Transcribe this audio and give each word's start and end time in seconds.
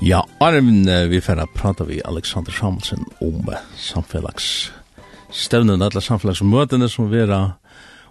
Ja, 0.00 0.26
Armin, 0.38 1.08
vi 1.08 1.20
får 1.20 1.46
prata 1.54 1.84
vi 1.84 2.02
Alexander 2.04 2.52
Samuelsen 2.52 3.04
om 3.20 3.48
samfellags 3.76 4.72
stevnen, 5.32 5.82
alle 5.82 6.02
samfélagsmøtene 6.04 6.88
som 6.92 7.08
vera 7.08 7.40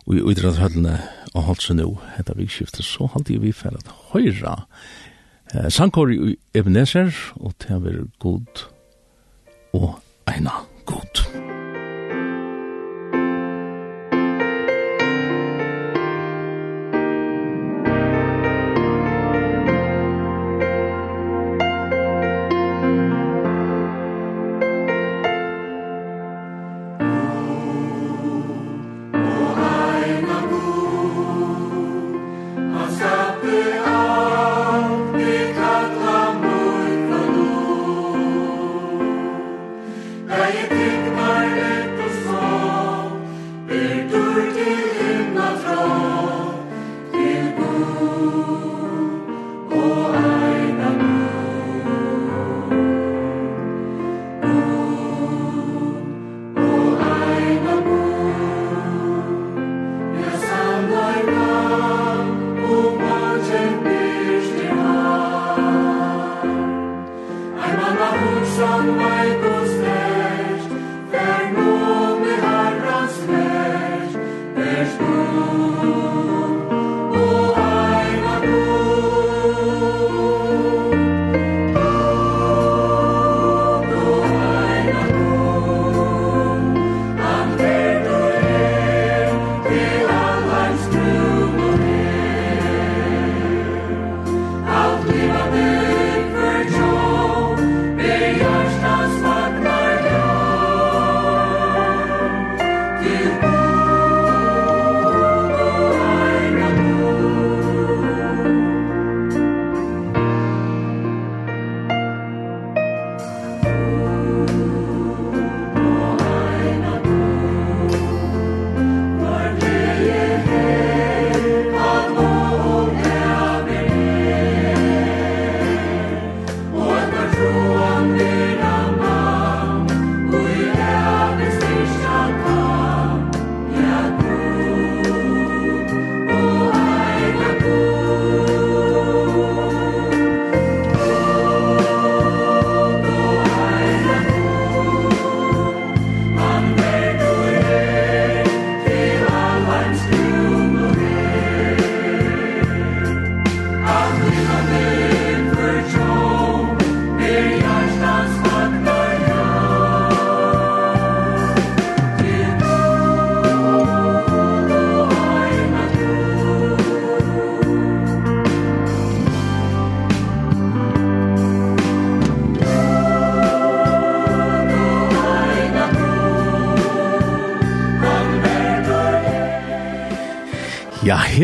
og 0.08 0.18
i 0.18 0.24
utrettshøllene 0.26 0.98
og 1.36 1.48
holdt 1.52 1.68
seg 1.68 1.78
nå 1.78 1.92
etter 2.18 2.42
vikskiftet, 2.42 2.82
så 2.86 3.06
halte 3.14 3.38
vi 3.38 3.54
for 3.54 3.78
at 3.78 3.94
høyra 4.16 4.58
eh, 5.54 5.70
sangkår 5.70 6.16
i 6.16 6.36
Ebenezer, 6.58 7.14
og 7.38 7.54
til 7.62 7.78
å 7.78 7.84
være 7.86 8.06
god 8.18 8.68
og 9.78 9.92
eina 10.34 10.64
god. 10.90 11.06
Musikk 11.22 11.45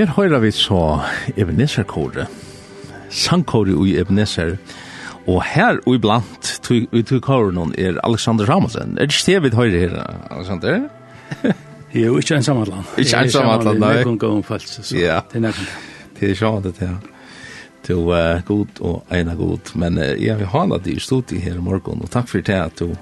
Her 0.01 0.15
høyra 0.15 0.39
vi 0.41 0.49
så 0.49 0.79
Ebenezer-kore, 1.37 2.23
sangkore 3.13 3.75
i 3.85 3.91
Ebenezer, 4.01 4.55
og 5.29 5.43
her 5.45 5.77
og 5.85 5.99
iblant 5.99 6.49
i 6.73 7.03
to 7.05 7.19
koren 7.21 7.75
er 7.77 7.99
Alexander 8.01 8.49
Ramonsen. 8.49 8.97
Er 8.97 9.05
det 9.05 9.13
ikke 9.13 9.27
det 9.27 9.43
vi 9.43 9.51
høyre 9.59 9.83
her, 9.83 10.25
Alexander? 10.31 10.79
jo, 11.93 12.17
ikke 12.17 12.39
en 12.39 12.47
samanland. 12.49 12.89
Ikke 12.97 13.21
en 13.21 13.29
samanland, 13.29 13.77
nei. 13.77 13.91
Det 13.93 14.01
er 14.01 14.09
noen 14.09 14.19
gang 14.25 14.39
omfalt, 14.39 14.65
så 14.73 14.87
det 14.89 15.05
er 15.05 15.45
nærmere. 15.45 15.77
Det 16.17 16.31
er 16.31 16.41
sånn 16.41 16.65
det 16.65 16.73
er. 16.81 16.97
Du 17.85 18.09
er 18.17 18.41
god 18.49 18.81
og 18.81 19.15
ena 19.21 19.37
god, 19.37 19.75
men 19.77 20.01
jeg 20.01 20.41
vil 20.41 20.53
ha 20.57 20.67
deg 20.79 20.91
i 20.95 20.99
studiet 20.99 21.45
her 21.45 21.61
i 21.61 21.65
morgen, 21.69 22.01
og 22.01 22.09
takk 22.09 22.33
for 22.33 22.41
det 22.41 22.57
at 22.57 22.81
du 22.81 22.97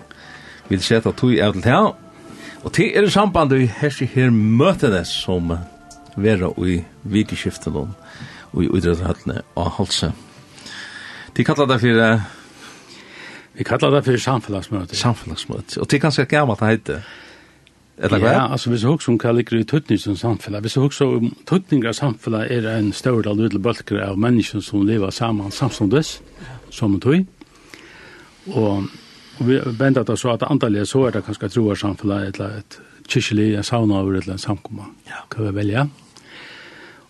vil 0.68 0.84
sette 0.84 1.16
tog 1.16 1.32
av 1.32 1.56
til 1.56 1.64
det 1.64 1.78
her. 1.80 1.92
Og 2.60 2.72
til 2.76 2.92
er 2.92 3.08
det 3.08 3.16
sambandet 3.16 3.64
vi 3.64 3.74
her 3.80 4.08
her 4.20 4.36
møtene 4.36 5.06
som 5.08 5.56
vera 6.24 6.52
i 6.66 6.80
vikeskiftelån 7.04 7.96
og 8.52 8.64
i 8.64 8.68
idretthøttene 8.68 9.42
og 9.56 9.72
halse. 9.78 10.12
De 11.38 11.46
kallar 11.46 11.70
det 11.70 11.80
for 11.82 12.22
Vi 13.60 13.64
kallar 13.64 13.92
det 13.92 14.06
for 14.06 14.18
samfunnsmøte. 14.18 14.96
Samfunnsmøte. 14.96 15.82
Og 15.82 15.92
det 15.92 15.98
er 15.98 16.02
ganske 16.02 16.26
gammalt 16.26 16.60
det 16.60 16.68
heter. 16.68 17.02
Eller 18.00 18.20
hva? 18.20 18.32
Ja, 18.32 18.52
altså 18.52 18.70
hvis 18.70 18.82
du 18.82 18.88
husker 18.94 19.12
om 19.12 19.18
hva 19.20 19.34
ligger 19.36 19.60
i 19.60 19.66
tøtning 19.68 20.00
som 20.00 20.16
samfunnet, 20.16 20.62
hvis 20.64 20.78
du 20.78 20.82
husker 20.86 21.18
om 21.18 21.34
tøtning 21.48 21.84
av 21.86 21.98
samfunnet 21.98 22.48
er 22.56 22.68
en 22.78 22.94
større 22.96 23.28
av 23.28 23.36
lydel 23.36 23.60
bølger 23.60 24.00
av 24.06 24.18
mennesker 24.18 24.64
som 24.64 24.86
lever 24.88 25.12
sammen 25.12 25.52
samståndes, 25.52 26.22
som 26.72 26.96
en 26.96 27.04
tøy. 27.04 27.26
Og, 28.54 28.88
og 29.40 29.44
vi 29.50 29.60
venter 29.82 30.08
da 30.08 30.16
så 30.16 30.38
at 30.38 30.48
antallet 30.48 30.88
så 30.88 31.10
er 31.10 31.18
det 31.18 31.26
kanskje 31.28 31.52
troer 31.52 31.76
samfunnet, 31.76 32.32
eller 32.32 32.62
et 32.62 32.80
kyrkjelig, 33.10 33.50
en 33.58 33.68
sauna 33.68 34.00
over 34.00 34.16
et 34.16 34.24
eller 34.24 34.38
annet 34.38 34.48
samkomma, 34.48 34.88
Ja. 35.10 35.26
Kan 35.30 35.50
vi 35.50 35.56
velge? 35.60 35.84
Ja. 35.84 36.09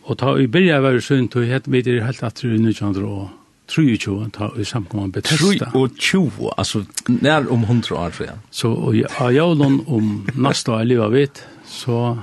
Og 0.09 0.18
ta 0.18 0.34
i 0.42 0.47
byrja 0.50 0.80
var 0.81 0.97
det 0.97 1.03
sunt, 1.06 1.36
og 1.38 1.46
hette 1.46 1.70
vi 1.70 1.84
det 1.86 2.00
helt 2.02 2.24
at 2.25 2.42
323, 2.42 4.16
ta 4.34 4.50
i 4.58 4.66
samkomman 4.66 5.12
betesta. 5.14 5.70
320, 5.70 6.50
altså 6.58 6.84
nær 7.22 7.46
om 7.53 7.61
100 7.61 7.94
år, 7.94 8.16
siden. 8.17 8.41
Så 8.52 8.72
og 8.73 8.96
av 9.22 9.34
jævlen 9.34 9.84
om 9.88 10.28
nasta 10.35 10.79
år 10.79 10.90
livet 10.90 11.14
vet, 11.14 11.44
så 11.66 12.17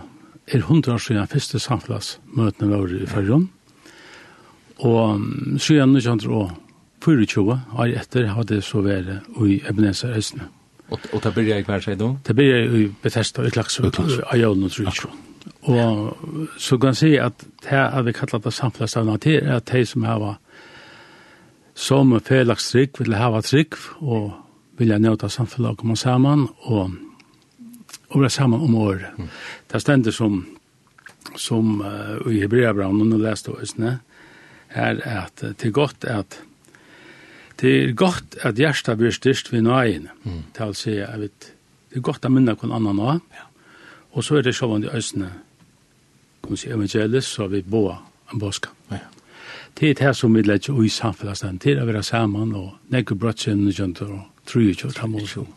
er 0.47 0.59
100 0.59 0.94
år 0.94 0.99
siden 0.99 1.31
første 1.31 1.59
samfunns 1.62 2.17
møtene 2.35 2.75
var 2.75 2.91
i 2.91 3.06
Førjon. 3.06 3.49
Og 4.82 5.23
siden 5.62 5.94
1924, 5.97 7.61
år 7.79 7.94
etter, 7.94 8.27
hadde 8.35 8.59
så 8.62 8.82
vært 8.82 9.23
i 9.47 9.61
Ebenezer 9.62 10.19
Østene. 10.19 10.50
Og, 10.91 10.99
og 11.12 11.23
det 11.23 11.35
byrja 11.35 11.59
i 11.59 11.67
hver 11.67 11.82
seg 11.82 11.99
da? 11.99 12.12
Det 12.27 12.35
byrja 12.39 12.59
i 12.67 12.85
Bethesda, 13.03 13.47
i 13.47 13.55
Klaksvøk, 13.55 13.99
i 13.99 14.21
Ajalun 14.35 14.67
og 14.67 14.75
Tryggjøn. 14.75 15.25
Og 15.66 16.50
så 16.58 16.78
kan 16.78 16.94
jeg 16.94 16.96
si 16.96 17.12
at 17.20 17.44
det 17.62 17.72
er 17.78 18.02
vi 18.06 18.12
kallar 18.12 18.43
det 18.44 18.54
samfunnsstavna 18.54 19.16
til, 19.22 19.40
er 19.43 19.56
at 19.60 19.70
de 19.72 19.84
som 19.87 20.04
har 20.04 20.37
som 21.76 22.14
felaks 22.25 22.70
trygg 22.72 22.98
vil 22.98 23.14
hava 23.14 23.43
trygg 23.44 23.76
og 24.00 24.32
vil 24.76 24.87
vilja 24.87 24.98
nøyta 25.00 25.28
samfunnet 25.28 25.70
og 25.70 25.78
komme 25.81 25.96
sammen, 25.96 26.46
og, 26.69 26.90
og 28.10 28.20
være 28.20 28.31
sammen 28.31 28.60
om 28.60 28.75
året. 28.75 29.19
Mm. 29.19 29.28
Det 29.72 29.81
stender 29.82 30.10
som 30.12 30.44
som 31.37 31.81
uh, 31.81 32.32
i 32.32 32.40
Hebreabraunen 32.40 33.12
og 33.12 33.20
leste 33.20 33.52
høysene, 33.52 33.98
er 34.70 35.00
at 35.04 35.43
det 35.43 35.69
er 35.69 35.75
godt 35.75 36.04
at 36.08 36.38
det 37.60 37.72
er 37.72 37.93
godt 37.96 38.37
at 38.44 38.58
hjertet 38.60 38.98
blir 39.00 39.12
styrst 39.12 39.52
ved 39.52 39.64
nøyene, 39.64 40.12
Mm. 40.25 40.43
til 40.54 40.64
å 40.64 40.75
si 40.76 40.96
at 41.00 41.20
det 41.20 41.96
er 41.96 42.00
godt 42.04 42.25
å 42.25 42.28
minne 42.28 42.54
hvem 42.54 42.72
annen 42.72 42.96
nå. 42.96 43.20
Ja. 43.32 43.45
Og 44.17 44.25
så 44.25 44.39
er 44.39 44.47
det 44.47 44.55
sjåvan 44.57 44.85
i 44.87 44.89
øsene, 44.97 45.29
kan 46.43 46.55
man 46.55 46.57
si, 46.57 46.71
evangelis, 46.73 47.25
så 47.25 47.43
har 47.43 47.49
vi 47.53 47.61
boa 47.63 47.99
en 48.33 48.41
boska. 48.41 48.71
Ja. 48.91 49.03
Det 49.81 49.91
er 49.91 49.99
det 49.99 50.17
som 50.17 50.35
vi 50.35 50.43
lett 50.43 50.69
jo 50.69 50.81
i 50.83 50.89
samfunnet, 50.89 51.43
det 51.63 51.75
er 51.75 51.83
å 51.83 51.87
være 51.87 52.03
sammen, 52.03 52.55
og 52.57 52.79
nekker 52.89 53.15
brøtsen, 53.15 53.67
og 53.69 54.23
tror 54.47 54.63
ikke, 54.63 54.89
og 54.89 54.95
tammelsjon. 54.97 55.51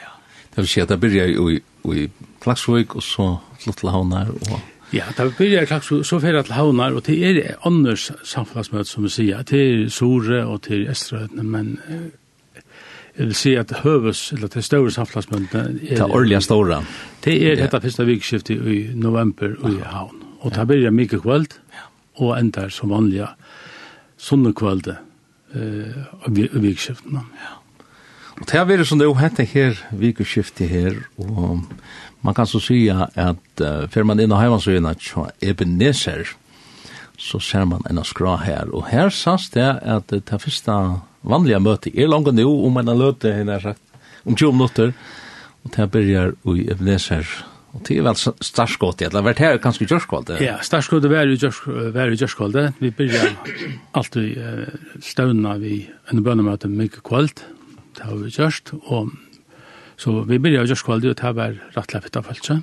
Ja. 0.00 0.14
Det 0.54 0.64
vil 0.64 0.68
si 0.72 0.80
at 0.80 0.88
det 0.88 1.00
byrja 1.00 1.26
i, 1.28 1.60
i 1.92 2.08
Klagsvøk, 2.40 2.96
og 2.96 3.04
så 3.04 3.28
flott 3.60 3.82
til 3.82 3.92
Havnar. 3.92 4.32
Og... 4.32 4.60
Ja, 4.94 5.04
det 5.18 5.34
begynner 5.36 5.66
i 5.66 5.68
Klagsvøk, 5.68 6.06
så 6.08 6.20
fyrir 6.22 6.42
til 6.42 6.56
Havnar, 6.56 6.96
og 6.96 7.04
det 7.06 7.18
er 7.20 7.58
annars 7.68 8.08
samfunnsmøte, 8.24 8.88
som 8.88 9.04
vi 9.04 9.12
sier, 9.12 9.42
til 9.42 9.90
Sore 9.92 10.46
og 10.46 10.62
til 10.70 10.88
Estrøyden, 10.88 11.44
men 11.44 11.76
vil 13.16 13.34
si 13.34 13.54
at 13.56 13.72
høves, 13.82 14.32
eller 14.36 14.50
til 14.52 14.64
større 14.64 14.92
samfunnsmøntene... 14.92 15.78
Det 15.80 15.98
er 15.98 16.12
årlige 16.12 16.40
store. 16.44 16.82
Det 17.24 17.36
er 17.50 17.60
dette 17.60 17.80
første 17.80 18.06
vikskiftet 18.06 18.60
i 18.60 18.78
november 18.94 19.56
i 19.68 19.78
Havn. 19.82 20.22
Og 20.44 20.54
det 20.54 20.66
blir 20.68 20.94
mye 20.94 21.20
kveld, 21.20 21.56
og 22.20 22.36
ender 22.38 22.72
som 22.72 22.92
vanlige 22.92 23.28
sånne 24.20 24.52
kveld 24.56 24.92
av 24.92 26.38
i 26.38 26.48
vikskiftene. 26.52 27.22
Ja. 27.40 27.54
Og 28.36 28.48
det 28.50 28.60
er 28.60 28.84
som 28.84 29.00
det 29.00 29.06
er 29.08 29.20
hette 29.20 29.44
her, 29.48 29.78
vikskiftet 29.96 30.68
her, 30.68 30.98
og 31.16 31.64
man 32.20 32.34
kan 32.34 32.46
så 32.46 32.60
si 32.60 32.82
at 32.90 33.62
uh, 33.62 33.86
før 33.88 34.04
man 34.04 34.20
inn 34.20 34.32
og 34.34 34.42
heimansøyene 34.42 34.92
til 35.00 35.30
Ebenezer, 35.40 36.34
så 37.16 37.40
ser 37.40 37.64
man 37.64 37.84
en 37.88 38.02
skra 38.04 38.36
her. 38.42 38.68
Og 38.76 38.90
her 38.90 39.08
sas 39.08 39.48
det 39.54 39.78
at 39.80 40.10
det 40.12 40.40
første 40.42 40.72
vanliga 41.26 41.60
møte 41.62 41.92
er 41.92 42.10
langt 42.10 42.32
nå, 42.34 42.46
om 42.46 42.78
man 42.78 42.88
har 42.90 42.98
løte, 42.98 43.34
henne 43.34 43.58
har 43.58 43.72
sagt, 43.72 43.82
om 44.26 44.36
20 44.36 44.56
minutter, 44.56 44.94
og 45.64 45.74
det 45.74 45.90
börjar 45.90 46.34
i 46.54 46.66
Ebenezer, 46.70 47.26
og 47.74 47.82
det 47.86 47.98
er 47.98 48.06
vel 48.06 48.16
starskått, 48.16 49.02
eller 49.02 49.20
har 49.20 49.26
vært 49.26 49.42
her 49.42 49.58
kanskje 49.62 49.84
i 49.84 49.90
Gjørskvold? 49.90 50.32
Ja, 50.40 50.56
starskått 50.64 51.08
var 51.10 51.28
i 51.28 51.36
Gjørskvold, 51.36 52.56
vi 52.80 52.94
börjar 52.94 53.34
alltid 53.98 54.38
uh, 54.38 55.02
støvna 55.02 55.58
vi 55.60 55.82
en 56.12 56.24
bønnemøte 56.24 56.70
mye 56.72 57.02
kvalt 57.04 57.44
det 57.96 58.04
har 58.04 58.16
vi 58.20 58.32
gjørst, 58.32 58.74
og 58.92 59.12
så 59.96 60.20
vi 60.28 60.38
börjar 60.38 60.66
i 60.66 60.72
Gjørskvold, 60.72 61.04
og 61.04 61.16
det 61.16 61.24
har 61.24 61.36
vært 61.36 61.76
rettelig 61.76 62.04
fitt 62.06 62.18
av 62.20 62.26
følelse, 62.28 62.58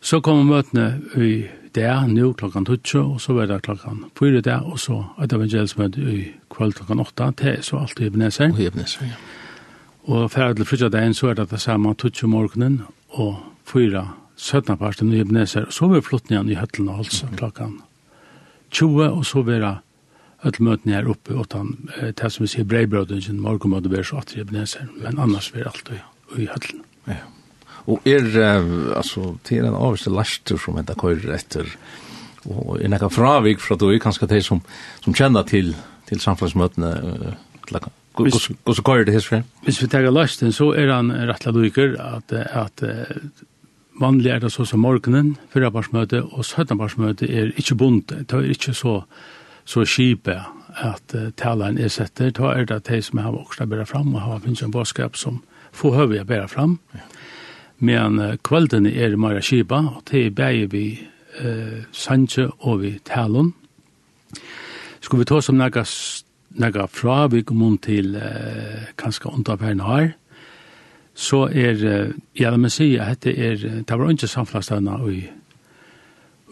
Så 0.00 0.20
kommer 0.20 0.44
møtene 0.44 1.00
i 1.16 1.46
det, 1.74 1.90
nå 2.08 2.32
klokken 2.32 2.64
12, 2.66 3.00
og 3.00 3.20
så 3.20 3.34
var 3.36 3.46
det 3.46 3.60
klokken 3.62 4.04
4 4.18 4.40
det, 4.40 4.56
og 4.64 4.78
så 4.80 5.02
et 5.22 5.32
evangelsmøte 5.32 6.00
i 6.00 6.22
kveld 6.50 6.72
klokken 6.78 7.00
8, 7.00 7.28
det 7.38 7.52
er 7.52 7.60
så 7.62 7.78
alltid 7.78 8.04
i 8.04 8.06
Ebenezer. 8.06 8.50
Og 8.50 8.60
i 8.60 8.66
Ebenezer, 8.66 9.04
ja. 9.04 9.18
Og 10.10 10.30
ferdig 10.32 10.56
til 10.56 10.66
fritjadagen 10.66 11.14
så 11.14 11.28
er 11.30 11.36
det 11.38 11.50
det 11.50 11.60
samme 11.60 11.94
12 11.94 12.28
morgenen, 12.28 12.80
og 13.10 13.36
4 13.68 14.08
17 14.36 14.76
parten 14.80 15.12
i 15.12 15.20
Ebenezer, 15.20 15.68
og 15.68 15.72
så 15.72 15.86
var 15.86 16.00
flottningen 16.00 16.48
i 16.50 16.56
høttelen 16.56 16.88
og 16.88 16.98
altså 16.98 17.26
mm 17.26 17.32
-hmm. 17.32 17.36
klokkan 17.36 17.80
20, 18.70 19.10
og 19.10 19.26
så 19.26 19.42
var 19.42 19.58
det 19.58 19.76
öll 20.42 20.60
mötni 20.60 20.92
här 20.92 21.08
uppe 21.08 21.34
och 21.34 21.52
han 21.52 21.90
det 22.16 22.30
som 22.30 22.42
vi 22.42 22.48
ser 22.48 22.64
brevbröden 22.64 23.22
sin 23.22 23.40
morgonmöte 23.40 23.88
bär 23.88 24.02
så 24.02 24.16
att 24.16 24.34
det 24.34 24.44
blir 24.44 24.66
men 25.02 25.18
annars 25.18 25.52
blir 25.52 25.66
allt 25.66 25.90
i 26.36 26.46
höllen. 26.46 26.84
Ja. 27.04 27.14
Og 27.90 28.06
er, 28.06 28.26
altså, 28.96 29.34
til 29.46 29.66
en 29.66 29.76
avste 29.76 30.12
laster 30.14 30.60
som 30.60 30.78
henta 30.78 30.94
køyrer 30.98 31.34
etter, 31.36 31.68
og 32.46 32.78
er 32.78 32.88
nekka 32.92 33.10
fravik 33.12 33.60
fra 33.60 33.76
du 33.76 33.88
er 33.90 34.00
kanskje 34.02 34.28
de 34.30 34.42
som, 34.44 34.62
som 35.04 35.16
kjenner 35.16 35.46
til, 35.48 35.74
til 36.08 36.22
samfunnsmøtene, 36.22 36.92
til 37.66 37.90
Hur 38.20 38.74
så 38.74 38.82
går 38.82 39.04
det 39.06 39.14
hisfri? 39.14 39.38
Hvis 39.64 39.78
vi 39.82 39.86
tar 39.88 40.08
lasten, 40.10 40.52
så 40.52 40.72
er 40.76 40.90
han 40.92 41.12
rettla 41.30 41.52
duker 41.54 41.94
at, 42.02 42.32
at 42.34 42.82
vanlig 44.00 44.32
er 44.32 44.40
det 44.42 44.52
så 44.52 44.64
som 44.64 44.82
morgenen, 44.82 45.36
fyrrabarsmøte 45.52 46.22
og 46.24 46.44
søttenbarsmøte 46.44 47.28
er 47.28 47.52
ikke 47.56 47.76
bonde. 47.78 48.24
Det 48.24 48.36
er 48.36 48.50
ikke 48.50 48.74
så, 48.74 49.00
så 49.64 49.84
kjipe 49.86 50.36
at 50.80 51.14
uh, 51.14 51.30
taleren 51.36 51.78
er 51.78 51.88
setter. 51.88 52.30
Det 52.30 52.50
er 52.50 52.64
det 52.64 52.82
de 52.88 53.02
som 53.02 53.22
har 53.22 53.34
vokst 53.34 53.62
å 53.62 53.68
bære 53.70 53.86
fram 53.86 54.14
og 54.14 54.24
har 54.24 54.42
finnes 54.44 54.62
en 54.62 54.74
bådskap 54.74 55.16
som 55.16 55.42
får 55.72 55.96
høve 55.96 56.20
å 56.20 56.28
bære 56.28 56.48
fram. 56.50 56.78
Ja 56.94 57.06
men 57.80 58.20
kveldene 58.44 58.92
er 58.92 59.16
Mara 59.16 59.40
Kiba, 59.40 59.80
og 59.96 60.04
det 60.10 60.26
er 60.26 60.36
bæger 60.36 60.70
vi 60.72 60.84
eh, 61.40 61.82
Sanje 61.92 62.50
og 62.60 62.82
vi 62.82 62.98
Talon. 63.04 63.54
Skal 65.00 65.18
vi 65.18 65.24
ta 65.24 65.40
som 65.40 65.56
nægge, 65.56 65.84
nægge 66.60 66.86
fra 66.92 67.26
vi 67.32 67.42
kom 67.42 67.62
om 67.62 67.78
til 67.78 68.16
eh, 68.16 68.92
kanskje 68.98 69.32
underværende 69.32 69.84
her, 69.84 70.10
så 71.14 71.48
er, 71.52 72.12
ja, 72.38 72.50
la 72.50 72.56
meg 72.56 72.72
si 72.72 72.94
at 73.00 73.24
det 73.24 73.34
er, 73.36 73.56
det 73.84 73.98
var 73.98 74.12
ikke 74.12 74.28
samflastene 74.30 74.94
i, 75.10 75.18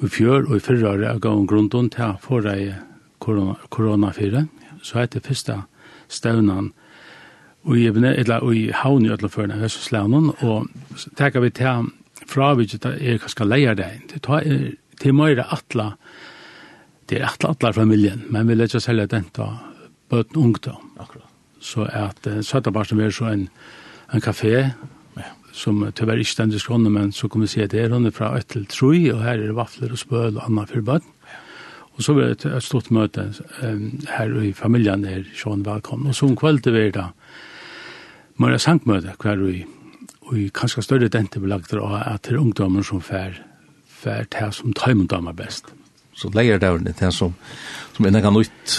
i 0.02 0.08
fjør 0.08 0.48
og 0.50 0.56
i 0.56 0.64
fyrre 0.64 0.90
år, 0.90 1.04
jeg 1.06 1.22
gav 1.24 1.38
en 1.38 1.46
grunnen 1.48 1.90
til 1.92 2.04
å 2.04 2.18
få 2.20 2.40
deg 2.44 2.74
korona, 3.22 3.54
koronafyret, 3.70 4.50
så 4.82 5.04
er 5.04 5.08
det 5.12 5.24
første 5.26 5.62
støvnene 6.08 6.72
i 7.74 7.86
Ebene, 7.88 8.14
eller 8.16 8.44
i 8.54 8.68
havn 8.72 9.06
i 9.06 9.10
alle 9.12 9.28
førne 9.28 9.58
hos 9.58 9.76
Høstlandet, 9.76 10.44
og 10.46 10.68
tenker 11.18 11.42
vi 11.44 11.50
til 11.50 11.88
fra 12.28 12.52
vi 12.58 12.66
ikke 12.68 12.92
er 12.92 13.20
hva 13.22 13.30
skal 13.32 13.50
leie 13.50 13.74
deg 13.78 13.96
inn. 13.96 14.08
Det 14.12 14.76
til 14.98 15.14
mer 15.14 15.40
atla, 15.46 15.92
det 17.08 17.20
er 17.20 17.28
atla 17.28 17.52
atla 17.54 17.72
familien, 17.72 18.24
men 18.30 18.48
vi 18.48 18.56
lett 18.56 18.74
selv 18.82 19.06
at 19.06 19.14
den 19.14 19.28
da 19.36 19.52
bøten 20.10 20.42
ungdom. 20.42 20.94
Akkurat. 20.98 21.28
Så 21.60 21.86
at 21.86 22.26
uh, 22.26 22.40
søtta 22.42 22.70
bare 22.70 22.88
som 22.88 23.00
er 23.00 23.10
så 23.14 23.30
en, 23.32 23.48
en 24.14 24.22
kafé, 24.22 24.70
som 25.52 25.80
tyvärr 25.92 26.20
ikke 26.22 26.36
stendig 26.36 26.60
skånne, 26.62 26.90
men 26.90 27.12
så 27.12 27.28
kommer 27.28 27.48
vi 27.48 27.54
se 27.56 27.64
at 27.64 27.72
det 27.72 27.80
er 27.82 27.94
hun 27.94 28.10
fra 28.14 28.30
1 28.38 28.46
til 28.52 28.66
3, 28.70 28.90
og 29.14 29.22
her 29.24 29.38
er 29.38 29.48
det 29.48 29.56
vafler 29.56 29.92
og 29.92 29.98
spøl 29.98 30.36
og 30.36 30.44
anna 30.46 30.66
for 30.70 30.84
bøten. 30.86 31.14
Og 31.98 32.04
så 32.06 32.14
var 32.14 32.30
det 32.30 32.46
et 32.46 32.62
stort 32.62 32.92
møte 32.94 33.24
um, 33.62 33.98
her 34.14 34.34
i 34.46 34.52
familjen 34.54 35.04
er 35.04 35.24
Sjån 35.34 35.64
velkommen. 35.66 36.12
Og 36.12 36.14
så 36.14 36.28
en 36.28 36.38
kveld 36.38 36.62
det 36.62 36.74
var 36.76 36.92
da 36.94 37.06
Maria 38.38 38.60
Sankmøte 38.62 39.16
hver 39.18 39.42
i 39.50 39.64
og 40.28 40.36
i 40.36 40.50
kanskje 40.52 40.84
større 40.84 41.08
dente 41.08 41.40
belagt 41.40 41.72
og 41.72 41.94
at 41.96 42.26
det 42.26 42.34
er 42.36 42.42
ungdommer 42.42 42.84
som 42.84 43.00
fær 43.00 43.40
fær 43.98 44.28
til 44.30 44.52
som 44.52 44.74
tøymunddommer 44.76 45.34
best. 45.34 45.72
Så 46.18 46.30
leier 46.34 46.58
det 46.58 46.68
er 46.68 46.78
det 46.84 47.12
som 47.14 47.34
som 47.96 48.06
er 48.06 48.20
kan 48.22 48.34
nytt 48.34 48.74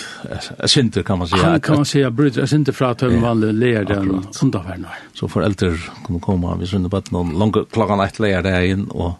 jeg 0.61 0.69
synte 0.69 1.03
kan 1.03 1.19
man 1.19 1.27
si 1.27 1.39
Han 1.39 1.59
kan 1.59 1.81
man 1.81 1.85
si 1.85 1.99
jeg 1.99 2.15
bryter 2.15 2.41
jeg 2.41 2.49
synte 2.49 2.73
fra 2.73 2.93
tøymen 2.93 3.23
vanlig 3.23 3.53
leier 3.53 3.83
det 3.83 3.97
ungdommer 3.97 4.87
så 5.13 5.27
foreldre 5.27 5.73
kunne 6.05 6.21
komme 6.21 6.55
hvis 6.59 6.71
hun 6.71 6.85
er 6.85 6.93
bare 6.93 7.11
noen 7.11 7.33
langt 7.39 7.57
klokken 7.71 7.99
natt 7.99 8.19
leier 8.19 8.45
det 8.45 8.55
inn 8.69 8.87
og 8.91 9.17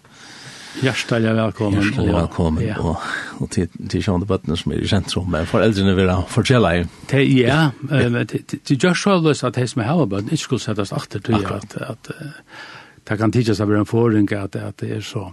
Hjertelig 0.78 1.32
velkommen. 1.36 1.82
Hjertelig 1.82 2.14
velkommen. 2.14 2.64
Ja. 2.64 2.76
Og, 2.80 3.02
og 3.42 3.50
til, 3.52 3.68
til 3.90 4.04
Sjønne 4.06 4.28
Bøttene 4.30 4.58
som 4.60 4.74
er 4.74 4.84
i 4.84 4.90
sentrum, 4.90 5.28
men 5.34 5.48
foreldrene 5.50 5.96
vil 5.98 6.12
fortelle 6.30 6.72
deg. 6.76 6.94
Det, 7.10 7.24
ja, 7.34 7.72
det 7.90 8.78
gjør 8.78 8.98
så 8.98 9.18
løs 9.24 9.44
at 9.48 9.58
de 9.58 9.66
som 9.68 9.82
er 9.84 9.90
her 9.90 10.06
bøttene 10.06 10.38
ikke 10.38 10.46
skulle 10.46 10.64
settes 10.64 10.94
akter 10.96 11.24
til 11.26 11.42
at, 11.42 11.76
at 11.82 12.12
det 13.10 13.18
kan 13.18 13.34
tidligere 13.34 13.58
seg 13.58 13.72
være 13.72 13.84
en 13.84 13.90
forring 13.90 14.30
at, 14.38 14.56
at 14.56 14.78
det 14.84 14.92
er 15.00 15.06
så, 15.06 15.26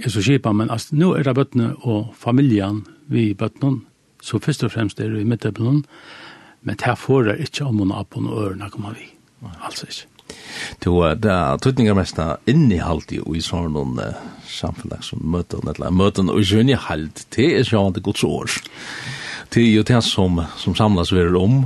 er 0.00 0.12
så 0.12 0.24
kjipa, 0.24 0.54
men 0.56 0.72
altså, 0.72 0.96
nå 0.96 1.12
er 1.18 1.28
det 1.28 1.36
bøttene 1.36 1.74
og 1.82 2.14
familien 2.18 2.82
vi 3.12 3.32
bøttene, 3.36 3.82
så 4.22 4.40
først 4.40 4.64
og 4.64 4.72
fremst 4.72 5.00
er 5.02 5.12
det 5.12 5.20
i 5.20 5.28
midtøppelen, 5.28 5.82
men 6.62 6.78
det 6.78 6.86
her 6.86 6.96
får 6.96 7.28
det 7.28 7.40
ikke 7.48 7.68
om 7.68 7.82
og 7.84 7.92
opp 7.98 8.16
og 8.16 8.32
ørene 8.46 8.70
kommer 8.72 8.96
vi. 8.96 9.10
Altså 9.60 9.90
ikke 9.90 10.11
to 10.82 10.98
det 11.14 11.30
er 11.32 11.60
tøtningar 11.62 11.96
mest 11.98 12.20
innehalt 12.50 13.12
i 13.14 13.20
og 13.22 13.36
i 13.36 13.44
sånn 13.44 13.72
noen 13.74 14.00
samfunn 14.48 14.94
som 15.04 15.22
møter 15.34 15.62
eller 15.62 15.94
møter 15.94 16.28
og 16.28 16.44
sjønne 16.46 16.78
halt 16.88 17.24
det 17.36 17.48
er 17.58 17.68
sjønne 17.68 17.96
det 17.96 18.04
gods 18.06 18.24
år 18.26 18.50
det 19.52 19.62
er 19.62 19.70
jo 19.70 19.86
det 19.88 20.02
som 20.06 20.42
som 20.58 20.76
samlas 20.78 21.12
vi 21.12 21.26
om 21.38 21.64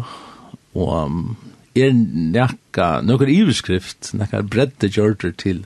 og 0.76 0.92
um, 0.92 1.37
er 1.76 1.92
nekka 1.92 3.00
nokre 3.04 3.32
iveskrift 3.32 4.12
nekka 4.16 4.42
bredde 4.42 4.90
gjørter 4.92 5.32
til 5.37 5.64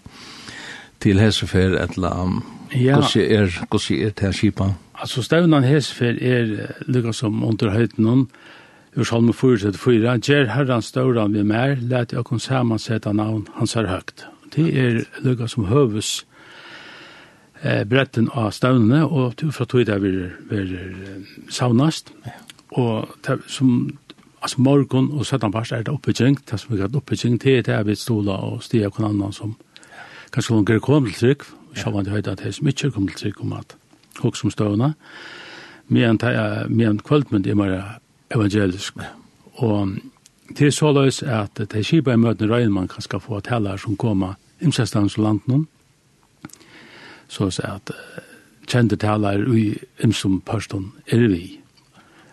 til 1.00 1.20
hesefer 1.20 1.78
eller 1.80 2.22
um, 2.24 2.42
ja. 2.74 3.00
hvordan 3.00 3.26
er 3.26 3.58
hvordan 3.68 3.98
er 3.98 4.14
det 4.14 4.28
her 4.28 4.32
skipa 4.36 4.72
Altså, 5.00 5.22
stevnan 5.22 5.64
hesefer 5.64 6.18
er 6.20 6.74
lukka 6.84 7.12
som 7.16 7.44
under 7.44 7.70
høytenen, 7.72 8.26
Ur 8.96 9.04
salmen 9.04 9.32
434, 9.32 10.18
Gjer 10.18 10.48
herran 10.50 10.82
ståra 10.82 11.28
vi 11.30 11.44
mer, 11.46 11.76
let 11.78 12.12
jeg 12.12 12.24
kun 12.26 12.40
samansetta 12.42 13.12
navn 13.14 13.46
hans 13.54 13.76
er 13.76 13.86
høgt. 13.86 14.24
Det 14.50 14.66
er 14.74 15.04
lukka 15.22 15.46
som 15.46 15.68
høves 15.70 16.24
eh, 17.62 17.84
bretten 17.86 18.26
av 18.34 18.50
støvnene, 18.50 19.04
og 19.06 19.36
til 19.38 19.52
fra 19.54 19.68
tog 19.70 19.86
det 19.86 20.00
vil 20.02 20.18
være 20.50 20.80
saunast. 21.48 22.10
Og 22.74 23.14
det, 23.26 23.38
som 23.46 23.92
altså 24.42 24.58
morgon 24.58 25.12
og 25.12 25.26
søttan 25.26 25.54
past 25.54 25.72
er 25.72 25.86
det 25.86 25.94
oppbygging, 25.94 26.40
det 26.50 26.60
som 26.60 26.74
vi 26.74 26.82
kallar 26.82 26.98
oppbygging 26.98 27.38
til 27.40 27.62
det 27.62 27.74
er 27.74 27.86
vi 27.86 27.94
stola 27.94 28.40
og 28.42 28.62
stia 28.66 28.90
kon 28.90 29.06
annan 29.06 29.32
som 29.32 29.54
kanskje 30.34 30.54
langer 30.56 30.82
kom 30.82 31.06
til 31.06 31.14
trygg, 31.14 31.46
og 31.70 31.78
sjavan 31.78 32.04
til 32.04 32.18
høyda 32.18 32.34
at 32.34 32.42
det 32.42 32.50
er 32.50 32.58
som 32.58 32.66
ikke 32.66 32.90
kom 32.90 33.08
til 33.08 33.22
trygg 33.22 33.40
om 33.46 33.52
at 33.52 33.76
hok 34.18 34.36
som 34.36 34.50
støvna, 34.50 34.92
men 35.88 36.18
kvöldmynd 36.18 37.46
er 37.46 37.54
mer 37.54 38.00
evangelisk. 38.30 39.00
Og 39.60 39.96
det 40.58 40.66
er 40.66 40.74
så 40.74 40.92
løs 40.92 41.22
at 41.22 41.54
det 41.58 41.74
er 41.74 41.86
kjipa 41.86 42.14
i 42.14 42.20
møtene 42.20 42.50
røyne 42.50 42.74
man 42.74 42.88
kan 42.90 43.02
skal 43.02 43.22
få 43.22 43.40
taler 43.40 43.78
som 43.78 43.96
kommer 43.96 44.38
imsestans 44.60 45.18
og 45.18 45.24
land 45.24 45.46
noen. 45.50 45.68
Så 47.30 47.50
er 47.62 47.76
at 47.76 47.92
kjente 48.70 48.98
taler 49.00 49.46
i 49.56 49.72
imsom 50.04 50.40
person 50.46 50.92
er 51.06 51.26
vi, 51.28 51.60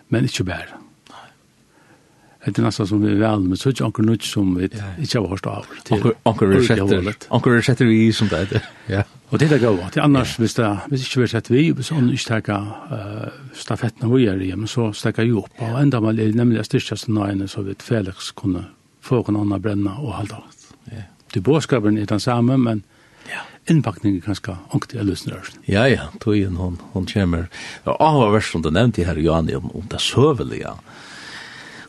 men 0.10 0.25
ikke 0.25 0.48
bare. 0.48 0.84
Det 2.48 2.62
er 2.62 2.63
nesten 2.63 2.88
som 2.88 3.01
vi 3.04 3.12
er 3.12 3.20
vel, 3.20 3.42
men 3.44 3.60
så 3.60 3.68
er 3.68 3.74
ikke 3.75 3.86
anker 3.89 4.06
nødt 4.08 4.24
som 4.24 4.54
vi 4.56 4.70
ikke 4.70 5.20
har 5.20 5.27
hørt 5.27 5.48
av. 5.51 5.66
Anker 7.36 7.58
er 7.58 7.66
setter 7.66 7.89
vi 7.89 8.12
som 8.16 8.30
det 8.32 8.46
er. 8.46 8.70
Ja. 8.88 9.01
Og 9.27 9.39
det 9.39 9.50
er 9.50 9.57
det 9.57 9.65
gode. 9.65 9.89
Annars, 10.00 10.38
hvis, 10.39 10.53
det, 10.55 10.67
hvis 10.88 11.03
ikke 11.03 11.22
vi 11.22 11.27
har 11.34 11.50
vi, 11.50 11.63
hvis 11.75 11.89
han 11.91 12.10
ikke 12.10 12.24
stekker 12.24 12.67
uh, 12.91 13.31
stafettene 13.53 14.12
vi 14.13 14.27
er 14.31 14.39
hjemme, 14.39 14.69
så 14.72 14.91
stekker 14.96 15.27
jeg 15.27 15.36
opp. 15.41 15.51
Og 15.60 15.79
enda 15.81 16.00
mal 16.03 16.19
er 16.19 16.36
nemlig 16.36 16.63
styrkjast 16.65 17.10
nøyene, 17.12 17.50
så 17.51 17.65
vidt 17.67 17.84
Felix 17.84 18.31
kunne 18.36 18.63
få 19.03 19.25
noen 19.27 19.41
annen 19.43 19.63
brenne 19.63 19.98
og 20.00 20.15
halde 20.15 20.39
alt. 20.39 20.69
Ja. 20.93 21.03
Det 21.34 21.43
bådskapen 21.43 21.98
er 22.00 22.07
den 22.07 22.24
samme, 22.24 22.55
men 22.57 22.86
ja. 23.27 23.43
innpakningen 23.67 24.24
kanskje 24.24 24.55
ångte 24.72 24.96
jeg 24.96 25.10
løsner 25.10 25.36
rørsen. 25.36 25.60
Ja, 25.67 25.84
ja, 25.91 26.07
tog 26.24 26.39
inn 26.39 26.55
hon, 26.55 26.79
hon 26.93 27.10
kommer. 27.12 27.50
Og 27.84 28.00
av 28.00 28.24
versen 28.31 28.63
du 28.63 28.72
nevnte 28.72 29.03
her, 29.03 29.19
Johan, 29.19 29.51
om, 29.60 29.72
om 29.75 29.91
det 29.91 30.01
søvelige. 30.07 30.72
Ja 30.72 31.03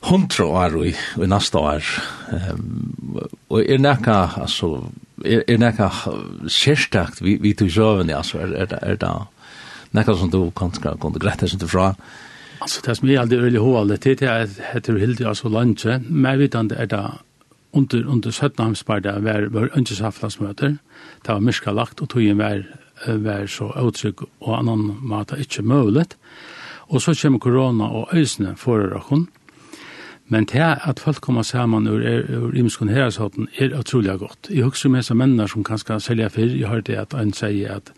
hundra 0.01 0.47
år 0.47 0.87
i, 0.87 0.95
i 1.23 1.27
nasta 1.27 1.59
år. 1.59 1.85
Um, 2.31 3.19
og 3.49 3.63
er 3.65 3.81
nekka, 3.83 4.19
altså, 4.43 4.79
er, 5.25 5.45
er 5.49 5.61
nekka 5.61 5.91
sérstakt 6.51 7.23
vi, 7.23 7.37
vi 7.43 7.55
tog 7.59 7.71
sjøvende, 7.73 8.17
altså, 8.17 8.39
er, 8.45 8.55
er, 8.65 8.79
er 8.83 8.99
det 9.01 9.13
nekka 9.97 10.17
som 10.19 10.31
du 10.31 10.51
kan 10.57 10.73
kunne 10.73 11.21
grette 11.21 11.49
sin 11.49 11.61
til 11.61 11.71
fra? 11.71 11.93
Altså, 12.61 12.83
det 12.85 12.97
som 12.99 13.09
er 13.09 13.23
aldri 13.23 13.39
veldig 13.41 13.63
hovalde 13.63 13.97
til, 14.03 14.19
det 14.19 14.29
er 14.29 14.47
at 14.47 14.61
heter 14.73 14.99
Hildi, 14.99 15.25
altså 15.25 15.49
Lange, 15.49 16.01
mer 16.09 16.37
vidande 16.37 16.75
er 16.75 16.91
det 16.91 17.05
under, 17.73 18.05
under 18.09 18.31
17 18.31 18.65
hamsparda 18.65 19.19
var, 19.23 19.49
var 19.55 19.71
ønskesaflasmøter, 19.77 20.77
det 21.25 21.29
var 21.29 21.41
myrska 21.45 21.73
lagt, 21.73 22.01
og 22.01 22.09
tog 22.09 22.25
inn 22.25 22.41
var, 22.41 22.65
var 23.07 23.47
så 23.47 23.71
uttrykk 23.79 24.25
og 24.41 24.55
annan 24.59 24.97
mata 25.03 25.37
ikke 25.37 25.63
mulig. 25.63 26.07
og 26.89 27.03
så 27.03 27.15
kommer 27.23 27.39
korona 27.39 27.85
og 27.85 28.09
øysene 28.13 28.57
forer 28.57 28.95
og 28.97 29.03
Men 30.29 30.45
det 30.45 30.61
at 30.61 31.01
folk 31.01 31.21
kommer 31.25 31.43
sammen 31.43 31.87
ur, 31.89 32.03
ur 32.29 32.89
her, 32.89 33.11
sånn, 33.11 33.49
er 33.57 33.73
utrolig 33.79 34.19
godt. 34.21 34.51
Jeg 34.51 34.65
husker 34.65 34.93
med 34.93 35.05
som 35.05 35.19
menn 35.19 35.41
som 35.49 35.65
kan 35.65 35.79
skal 35.79 36.01
selge 36.01 36.29
fyr, 36.31 36.53
jeg 36.53 36.69
har 36.69 36.83
det 36.85 36.99
at 36.99 37.13
han 37.17 37.33
sier 37.33 37.79
at 37.81 37.93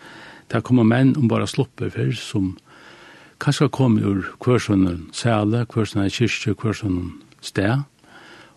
det 0.50 0.62
kommer 0.62 0.84
menn 0.86 1.16
om 1.16 1.28
bare 1.28 1.46
slopper 1.46 1.90
fyr 1.90 2.14
som 2.14 2.56
kan 3.40 3.52
skal 3.52 3.70
komme 3.72 4.02
ur 4.04 4.26
kvørsunnen 4.42 5.08
sæle, 5.16 5.64
kvørsunnen 5.66 6.10
kyrkje, 6.10 6.54
kvørsunnen 6.54 7.20
sted, 7.40 7.82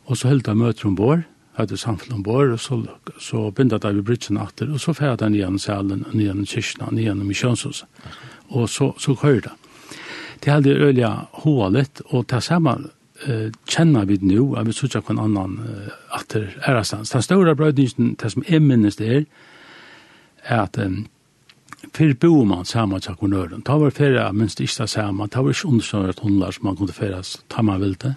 og 0.06 0.18
så 0.18 0.28
holdt 0.28 0.48
jeg 0.48 0.60
møter 0.60 0.90
om 0.90 0.98
vår, 1.00 1.24
hadde 1.58 1.78
samfunnet 1.78 2.18
om 2.18 2.26
vår, 2.26 2.56
og 2.56 2.60
så, 2.60 2.80
så 3.22 3.50
begynte 3.52 3.80
jeg 3.82 3.96
ved 3.96 4.08
brytsen 4.10 4.42
atter, 4.42 4.74
og 4.74 4.82
så 4.82 4.94
færet 4.94 5.22
han 5.22 5.38
igjen 5.38 5.60
sælen, 5.62 6.04
igjen 6.14 6.46
kyrkjene, 6.46 7.00
igjen 7.00 7.24
misjonshus, 7.26 7.86
Og 8.50 8.70
så, 8.70 8.94
så 9.00 9.16
hører 9.22 9.42
det. 9.42 9.52
Det 10.44 10.52
er 10.52 10.56
aldri 10.56 10.74
øyelig 10.74 11.10
hovedet, 11.32 12.02
og 12.06 12.28
det 12.30 12.36
er 12.36 12.40
eh 13.28 13.52
kjenner 13.68 14.06
vi 14.06 14.18
nu, 14.22 14.56
jeg 14.56 14.66
vil 14.66 14.74
sutja 14.74 15.02
på 15.02 15.14
en 15.14 15.20
annan 15.20 15.58
eh, 15.64 15.92
atter 16.12 16.48
ærastans. 16.68 17.10
Den 17.10 17.22
store 17.22 17.56
brøydningen, 17.56 18.16
det 18.22 18.32
som 18.32 18.44
er 18.48 18.60
minnes 18.60 18.96
det 18.96 19.16
er, 19.16 19.24
er 20.44 20.62
at 20.62 20.78
um, 20.78 21.06
fyrir 21.96 22.16
boer 22.16 22.46
man 22.46 22.66
saman 22.66 23.02
til 23.02 23.12
akkonøren. 23.12 23.64
Ta 23.64 23.78
var 23.78 23.90
fyrir 23.90 24.32
minst 24.32 24.62
ikke 24.62 24.88
saman, 24.88 25.30
ta 25.30 25.42
var 25.42 25.50
ikke 25.50 25.68
undersøret 25.68 26.20
hundar 26.20 26.52
som 26.52 26.66
man 26.66 26.76
kunne 26.76 26.94
fyrir 26.94 27.38
ta 27.50 27.62
man 27.62 27.82
vilte. 27.82 28.16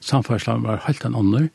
Samferdslan 0.00 0.62
var 0.62 0.84
helt 0.86 1.04
en 1.04 1.14
ånder. 1.14 1.48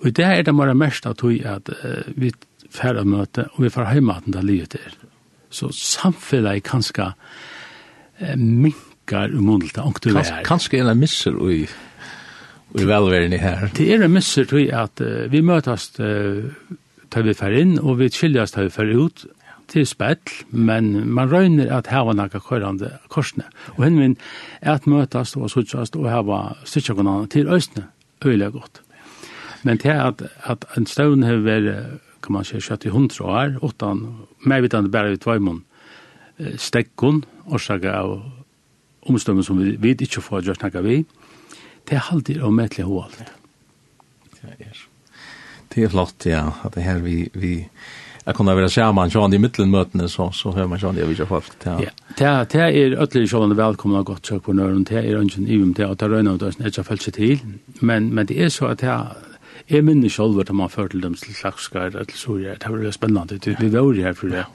Og 0.00 0.16
det 0.16 0.24
er 0.24 0.42
det 0.42 0.56
bare 0.56 0.74
mest 0.74 1.06
at 1.06 1.22
vi 1.22 1.40
at 1.44 1.68
uh, 1.68 2.12
vi 2.16 2.32
fyrir 2.70 3.04
møte, 3.04 3.48
og 3.52 3.64
vi 3.64 3.70
fyrir 3.70 3.92
heimaten 3.92 4.32
der 4.32 4.42
livet 4.42 4.74
er. 4.74 4.94
Så 5.50 5.68
samfunnet 5.72 6.56
er 6.56 6.60
kanskje 6.60 7.12
uh, 8.20 8.36
minkar 8.36 9.28
umundelt, 9.34 9.78
og 9.78 10.04
du 10.04 10.16
er. 10.16 10.42
Kanskje 10.44 10.80
en 10.80 10.88
av 10.88 10.96
misser 10.96 11.36
og 11.36 11.52
i 11.52 11.66
i 12.78 12.86
velverden 12.88 13.36
her. 13.40 13.68
Det 13.76 13.88
er 13.92 14.04
en 14.04 14.14
misser 14.14 14.46
tror 14.48 14.62
jeg 14.62 14.72
at 14.76 15.02
uh, 15.04 15.26
vi 15.32 15.42
møtes 15.44 15.90
uh, 16.00 16.48
tar 17.12 17.26
vi 17.26 17.36
fer 17.36 17.54
inn, 17.60 17.78
og 17.80 17.98
vi 18.00 18.10
skiljas 18.12 18.54
tar 18.54 18.68
vi 18.68 18.74
fer 18.74 18.92
ut 18.96 19.26
til 19.72 19.86
spett, 19.88 20.32
men 20.50 20.92
man 21.14 21.30
røyner 21.32 21.70
at 21.72 21.88
her 21.92 22.04
var 22.08 22.16
noen 22.18 22.32
kørende 22.32 22.90
korsene. 23.12 23.46
Og 23.76 23.84
henne 23.86 24.00
min 24.00 24.16
er 24.60 24.76
at 24.76 24.88
møtes 24.90 25.36
og 25.38 25.50
suttjast 25.52 25.96
og 25.96 26.08
her 26.10 26.24
var 26.28 26.58
styrkjøkene 26.68 27.14
til 27.32 27.48
østene, 27.52 27.86
øyelig 28.24 28.52
godt. 28.52 28.82
Men 29.62 29.78
til 29.78 29.94
at, 29.94 30.22
at 30.44 30.66
en 30.76 30.86
støvn 30.86 31.22
har 31.22 31.40
vært, 31.44 32.00
kan 32.22 32.36
man 32.36 32.44
si, 32.44 32.60
kjøtt 32.60 32.86
i 32.86 32.92
hundre 32.92 33.24
år, 33.24 33.56
åttan, 33.64 34.02
meg 34.46 34.64
vet 34.64 34.76
han 34.76 34.90
bare 34.92 35.14
i 35.14 35.20
tvøymon, 35.22 35.62
stekkon, 36.58 37.22
årsaker 37.46 37.92
av 37.94 38.16
omstøvn 39.10 39.42
som 39.46 39.58
vi, 39.58 39.76
vi 39.80 39.94
ikke 39.94 40.22
får 40.22 40.46
gjort 40.46 40.64
noe 40.66 40.84
vi, 40.84 41.02
det 41.88 41.98
er 41.98 42.08
alltid 42.14 42.42
å 42.42 42.50
møte 42.54 42.84
og 42.86 43.04
alt. 43.06 43.20
Det 44.38 44.56
er. 44.58 44.80
Det 45.72 45.84
er 45.84 45.92
flott, 45.92 46.26
ja, 46.28 46.44
at 46.64 46.74
det 46.76 46.84
her 46.84 47.00
vi, 47.00 47.26
vi 47.32 47.68
Jeg 48.22 48.36
kunne 48.38 48.52
være 48.54 48.68
sammen 48.70 49.10
sånn 49.10 49.32
i 49.34 49.38
middelmøtene, 49.42 50.04
så, 50.06 50.28
så 50.30 50.52
hører 50.54 50.68
man 50.70 50.78
sånn, 50.78 50.98
jeg 51.00 51.08
vil 51.08 51.16
ikke 51.16 51.26
folk. 51.26 51.54
Ja, 51.66 51.90
det 52.18 52.26
er, 52.28 52.44
det 52.52 52.60
er 52.62 52.94
ødelig 53.02 53.32
sånn 53.32 53.56
velkommen 53.58 53.98
og 53.98 54.12
godt 54.12 54.30
søk 54.30 54.44
på 54.46 54.54
nøren, 54.54 54.84
det 54.86 55.00
er 55.00 55.18
ønsken 55.18 55.48
i 55.50 55.58
om 55.58 55.72
det, 55.74 55.88
og 55.88 55.96
det 55.98 56.06
er 56.06 56.14
øyne 56.20 56.36
av 56.36 56.38
døsen, 56.38 56.68
ikke 56.68 56.84
følt 56.86 57.02
seg 57.08 57.16
til, 57.16 57.42
men, 57.80 58.12
men 58.14 58.28
det 58.30 58.38
er 58.38 58.52
så 58.54 58.68
at 58.70 58.84
det 58.84 58.92
er, 58.94 59.32
jeg 59.72 59.82
minner 59.88 60.14
selv 60.14 60.38
at 60.38 60.54
man 60.54 60.70
fører 60.70 60.94
til 60.94 61.02
dem 61.02 61.18
til 61.18 61.34
Slagskar, 61.34 61.98
til 61.98 62.18
Soria, 62.20 62.54
det 62.62 62.70
var 62.70 62.94
spennende, 62.94 63.40
det, 63.42 63.56
vi 63.58 63.72
var 63.74 63.90
her 63.98 64.14
for 64.14 64.30
det. 64.30 64.46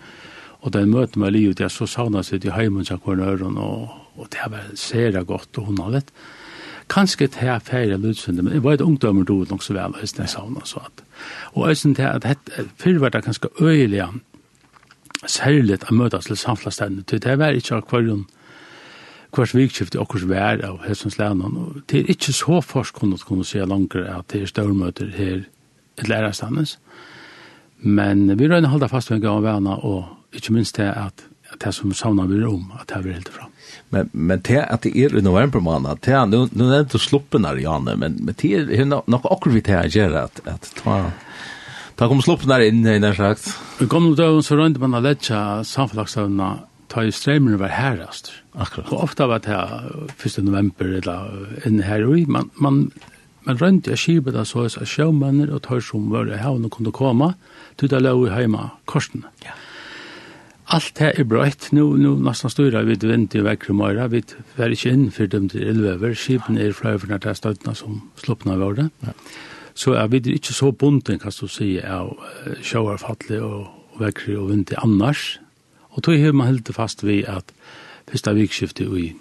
Og 0.64 0.74
den 0.74 0.90
møten 0.96 1.22
med 1.22 1.36
livet, 1.36 1.60
jeg 1.60 1.72
så 1.72 1.90
savnet 1.92 2.26
seg 2.26 2.46
til 2.46 2.56
heimen, 2.56 2.88
og, 2.88 3.90
og 4.16 4.32
det 4.32 4.48
var 4.48 4.72
sere 4.76 5.24
godt 5.28 5.60
og 5.60 5.66
hun 5.70 5.84
har 5.84 5.98
litt. 6.00 6.16
Kanskje 6.90 7.28
til 7.28 7.50
jeg 7.50 7.62
ferie 7.68 7.98
lydsynder, 7.98 8.44
men 8.44 8.54
jeg 8.54 8.64
var 8.64 8.78
et 8.78 8.82
ungdommer 8.82 9.24
do 9.24 9.44
nok 9.50 9.64
så 9.64 9.74
vel, 9.74 9.96
hvis 10.00 10.14
det 10.14 10.30
savner 10.30 10.62
så 10.66 10.80
at. 10.86 11.04
Og 11.52 11.68
jeg 11.68 11.78
synes 11.78 11.96
til 11.96 12.04
at 12.04 12.24
det 12.24 12.38
før 12.78 13.00
var 13.00 13.10
det 13.10 13.24
ganske 13.24 13.48
øyelig 13.62 14.08
særlig 15.28 15.80
å 15.84 15.94
møte 15.94 16.20
til 16.24 16.38
samfunnsstedene, 16.38 17.04
til 17.04 17.22
det 17.24 17.38
var 17.40 17.58
ikke 17.58 17.76
akvarium 17.82 18.28
hvers 19.36 19.54
vikskift 19.56 19.96
i 19.96 20.02
okkurs 20.02 20.28
vær 20.30 20.62
av 20.66 20.80
hessens 20.88 21.18
lennon, 21.20 21.58
og 21.58 21.82
det 21.90 22.00
er 22.00 22.12
ikke 22.14 22.34
så 22.34 22.62
forskunnet 22.64 23.26
kunne 23.28 23.46
se 23.46 23.60
langere 23.66 24.18
at 24.20 24.32
det 24.32 24.42
er 24.42 24.52
størmøter 24.52 25.12
her 25.18 25.44
i 25.98 26.08
lærerstandens. 26.08 26.78
Men 27.78 28.40
vi 28.40 28.48
røyner 28.48 28.72
halda 28.72 28.88
fast 28.90 29.12
med 29.12 29.20
en 29.20 29.26
gang 29.26 29.42
og 29.42 29.44
vana, 29.44 29.76
og 29.86 30.06
ikke 30.34 30.54
minst 30.54 30.78
det 30.78 30.90
at 30.90 31.26
at 31.54 31.60
det 31.64 31.74
som 31.76 31.94
savna 31.96 32.26
vi 32.30 32.44
om, 32.46 32.72
at 32.80 32.90
det 32.90 32.98
er 32.98 33.14
helt 33.18 33.32
fram. 33.34 33.54
Men, 33.94 34.10
men 34.14 34.42
det 34.44 34.62
at 34.64 34.84
det 34.84 34.94
er 34.96 35.16
i 35.18 35.24
november 35.24 35.64
måned, 35.64 36.02
det 36.06 36.14
er, 36.14 36.26
nu, 36.26 36.48
nu 36.52 36.68
er 36.74 36.84
det 36.84 37.02
sluppen 37.02 37.48
her, 37.48 37.60
Janne, 37.62 37.96
men, 37.96 38.20
men 38.22 38.36
det 38.40 38.54
er 38.58 38.86
nok 38.88 39.28
akkurat 39.32 39.56
vi 39.56 39.64
det 39.66 39.76
her 39.76 39.92
gjør 39.92 40.18
at, 40.26 40.42
at 40.46 40.72
ta, 40.82 40.98
ta 42.00 42.08
kom 42.08 42.24
sluppen 42.24 42.52
her 42.52 42.68
inn, 42.68 42.86
jeg 42.86 43.04
har 43.04 43.20
sagt. 43.20 43.52
I 43.82 43.90
gamle 43.92 44.16
døgn 44.20 44.44
så 44.46 44.60
rønte 44.60 44.84
man 44.84 44.98
å 44.98 45.04
lette 45.04 45.44
samfunnsavnene 45.68 46.54
ta 46.92 47.04
i 47.04 47.12
strømmen 47.12 47.60
var 47.60 47.74
herrest. 47.76 48.32
Akkurat. 48.56 48.92
Og 48.92 49.04
ofte 49.10 49.28
var 49.28 49.44
det 49.44 49.52
her 49.52 49.92
1. 50.16 50.40
november 50.48 50.98
eller 51.02 51.66
inne 51.68 51.84
her 51.84 52.06
i, 52.16 52.24
man, 52.32 52.52
man 52.56 52.88
Men 53.48 53.58
rundt 53.58 53.88
jeg 53.88 53.98
skibet 53.98 54.34
där 54.34 54.44
så 54.44 54.70
så 54.70 54.86
sjømenner 54.86 55.54
og 55.56 55.62
tar 55.64 55.80
som 55.80 56.10
var 56.12 56.26
det 56.26 56.38
havn 56.38 56.66
og 56.66 56.72
kunne 56.72 56.92
komme, 56.92 57.34
tog 57.78 57.90
det 57.90 58.02
lov 58.02 58.26
i 58.28 58.34
heima 58.34 58.72
korsene. 58.86 59.24
Ja 59.46 59.56
allt 60.74 60.94
det 61.00 61.14
er 61.16 61.28
brøyt. 61.28 61.70
Nå, 61.76 61.86
nå 62.02 62.14
nesten 62.26 62.52
styrer 62.52 62.88
vi 62.88 62.98
vind 63.02 63.36
i 63.36 63.44
vekker 63.46 63.76
møyre. 63.78 64.10
Vi 64.12 64.24
er 64.58 64.74
ikke 64.74 64.94
inn 64.94 65.10
for 65.16 65.30
dem 65.32 65.50
til 65.52 65.68
elvever. 65.72 66.16
Skipene 66.18 66.64
er 66.64 66.76
flere 66.76 67.00
for 67.02 67.12
dette 67.12 67.36
støttene 67.38 67.76
som 67.78 68.02
sluppene 68.20 68.58
av 68.58 68.76
det. 68.80 68.90
Ja. 69.06 69.16
Så 69.78 69.94
er 69.94 70.08
vi 70.10 70.22
ikke 70.34 70.56
så 70.58 70.72
bunden, 70.74 71.20
kan 71.22 71.32
du 71.32 71.48
si, 71.52 71.76
av 71.80 72.16
sjøerfattelig 72.66 73.44
og, 73.46 73.68
og 73.94 74.02
vekker 74.02 74.40
og 74.42 74.50
vind 74.50 74.74
annars. 74.82 75.38
Og 75.94 76.04
tog 76.06 76.18
har 76.22 76.34
man 76.34 76.50
helt 76.50 76.72
fast 76.74 77.06
ved 77.06 77.30
at 77.30 77.54
første 78.10 78.34
vikskiftet 78.38 78.90
i, 78.98 79.12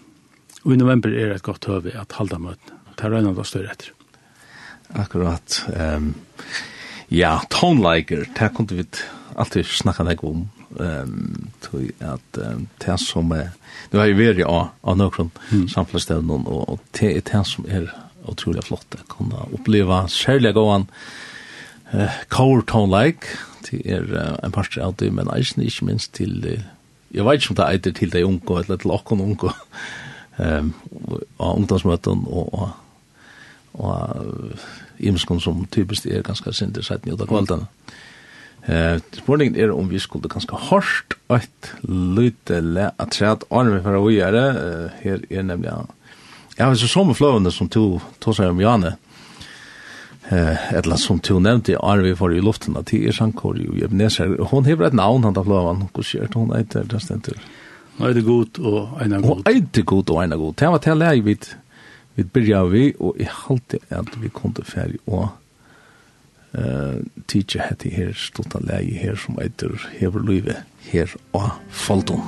og 0.65 0.73
i 0.73 0.81
november 0.81 1.13
er 1.13 1.35
et 1.35 1.45
godt 1.45 1.69
høve 1.69 1.93
at 1.97 2.17
halda 2.17 2.41
møtene. 2.41 2.81
Det 2.97 3.05
er 3.05 3.13
røyne 3.13 3.35
av 3.35 3.45
større 3.45 3.75
etter. 3.75 3.93
Akkurat. 4.97 5.61
Um, 5.77 6.15
ja, 7.13 7.37
tonelager, 7.53 8.25
det 8.39 8.53
kunne 8.57 8.81
vi 8.81 8.87
alltid 9.37 9.69
snakka 9.69 10.07
deg 10.09 10.25
om 10.25 10.47
ehm 10.81 11.47
tog 11.61 11.91
att 11.99 12.39
det 12.79 12.99
som 12.99 13.33
är 13.33 13.51
nu 13.91 13.99
har 13.99 14.07
ju 14.07 14.27
varit 14.27 14.39
ja 14.39 14.71
av 14.81 14.97
någon 14.97 15.31
samfällsställen 15.75 16.31
och 16.31 16.69
och 16.69 16.81
det 16.91 17.17
är 17.17 17.23
det 17.39 17.45
som 17.45 17.67
är 17.69 17.95
otroligt 18.25 18.65
flott 18.65 18.87
att 18.95 19.09
kunna 19.09 19.47
uppleva 19.53 20.09
själva 20.09 20.53
gåan 20.53 20.87
eh 21.91 22.11
core 22.29 22.63
tone 22.67 23.05
like 23.05 23.27
det 23.71 23.91
är 23.91 24.39
en 24.45 24.53
par 24.53 24.79
av 24.79 24.95
det 24.95 25.11
men 25.11 25.29
alltså 25.29 25.61
inte 25.61 25.85
minst 25.85 26.13
till 26.13 26.63
jag 27.09 27.25
vet 27.25 27.51
inte 27.51 27.63
om 27.63 27.69
det 27.83 27.89
är 27.89 27.93
till 27.93 28.11
de 28.11 28.23
unga 28.23 28.65
eller 28.65 28.77
till 28.77 28.91
och 28.91 29.11
unga 29.11 29.55
ehm 30.37 30.73
och 31.39 31.57
ungdomsmöten 31.57 32.19
och 32.27 32.69
och 33.77 34.17
imskon 34.99 35.41
som 35.41 35.67
typiskt 35.67 36.07
är 36.07 36.23
ganska 36.23 36.53
sinter, 36.53 36.81
i 36.81 36.85
sätt 36.85 37.05
nu 37.05 37.13
då 37.13 37.27
kvällarna. 37.27 37.55
Mm. 37.55 37.67
Eh, 38.67 38.99
spurningen 39.15 39.57
er 39.57 39.71
om 39.71 39.89
vi 39.89 40.01
skulle 40.03 40.29
ganske 40.31 40.59
hårst 40.69 41.15
et 41.31 41.73
lite 41.87 42.61
le 42.61 42.89
at 42.99 43.15
se 43.15 43.23
træt 43.23 43.47
arme 43.55 43.79
får 43.85 43.99
å 44.01 44.11
gjøre. 44.11 44.45
Eh, 44.63 45.03
her 45.05 45.27
er 45.31 45.47
nemlig 45.47 45.71
ja. 45.71 45.85
Ja, 46.57 46.71
så 46.75 46.89
som 46.89 47.13
fløvende 47.15 47.53
som 47.53 47.69
to 47.69 48.01
to 48.21 48.33
seg 48.35 48.51
om 48.51 48.63
Janne. 48.63 48.97
Eh, 50.31 50.73
eller 50.75 50.99
som 50.99 51.21
to 51.23 51.39
nevnte 51.39 51.77
arme 51.79 52.17
får 52.19 52.35
i 52.35 52.43
luften 52.43 52.79
at 52.81 52.91
det 52.91 53.05
er 53.07 53.15
sankor 53.15 53.61
i 53.61 53.69
Ebenezer. 53.85 54.35
Hun 54.51 54.67
har 54.67 54.89
et 54.89 54.99
navn 54.99 55.29
han 55.29 55.37
da 55.37 55.45
fløven. 55.47 55.87
Hva 55.93 56.03
skjer 56.03 56.33
hun 56.35 56.51
etter 56.57 56.89
det 56.91 57.03
stendur? 57.05 57.39
Nei, 58.01 58.11
det 58.13 58.25
er 58.25 58.27
god 58.27 58.59
og 58.61 58.99
ena 59.01 59.21
god. 59.23 59.47
Og 59.47 59.53
er 59.53 59.63
det 59.73 59.87
god 59.87 60.11
og 60.11 60.25
ena 60.25 60.37
god. 60.37 60.59
Det 60.59 60.73
var 60.75 60.83
til 60.85 61.07
å 61.07 61.13
vidt 61.25 61.53
vi 61.55 61.63
vi 62.17 62.25
begynner 62.25 62.71
vi, 62.73 62.95
og 62.97 63.19
jeg 63.21 63.29
halte 63.29 63.79
at 63.93 64.15
vi 64.23 64.31
kunne 64.33 64.65
ferie 64.65 64.97
og 65.05 65.29
eh 66.55 67.03
teacher 67.27 67.63
hetti 67.69 67.91
her 67.91 68.13
stolta 68.15 68.59
lei 68.61 68.95
her 68.95 69.17
som 69.17 69.39
eitur 69.43 69.89
hever 69.99 70.21
luive 70.21 70.63
her 70.93 71.17
og 71.33 71.51
faldum. 71.71 72.23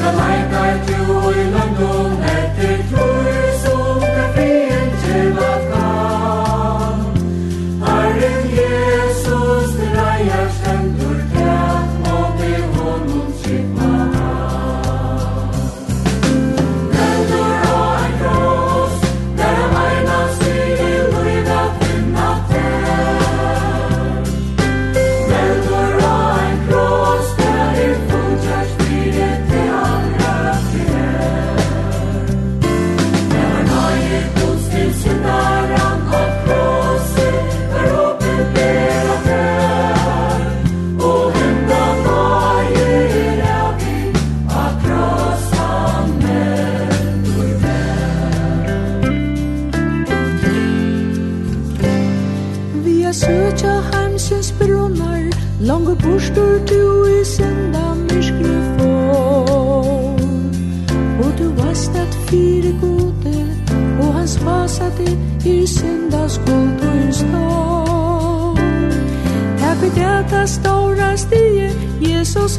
the 0.00 0.12
light. 0.12 0.39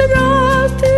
ser 0.02 0.18
alltid 0.18 0.91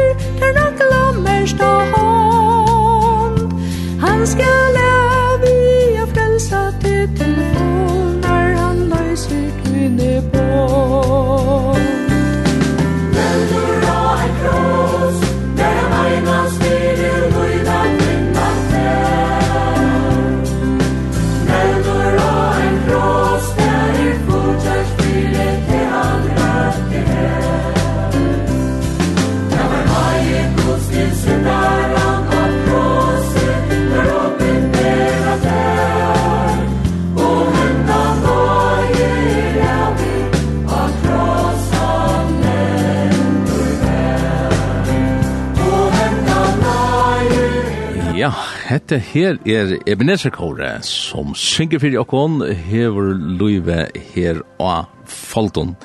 Hette 48.73 48.97
her 48.97 49.35
er 49.45 49.75
Ebenezer 49.85 50.31
Kåre, 50.33 50.79
som 50.81 51.35
synger 51.37 51.77
fyrir 51.77 51.99
okkon, 52.01 52.39
hever 52.41 53.11
luive 53.37 53.83
her 54.15 54.39
og 54.57 54.87
Falton. 55.05 55.75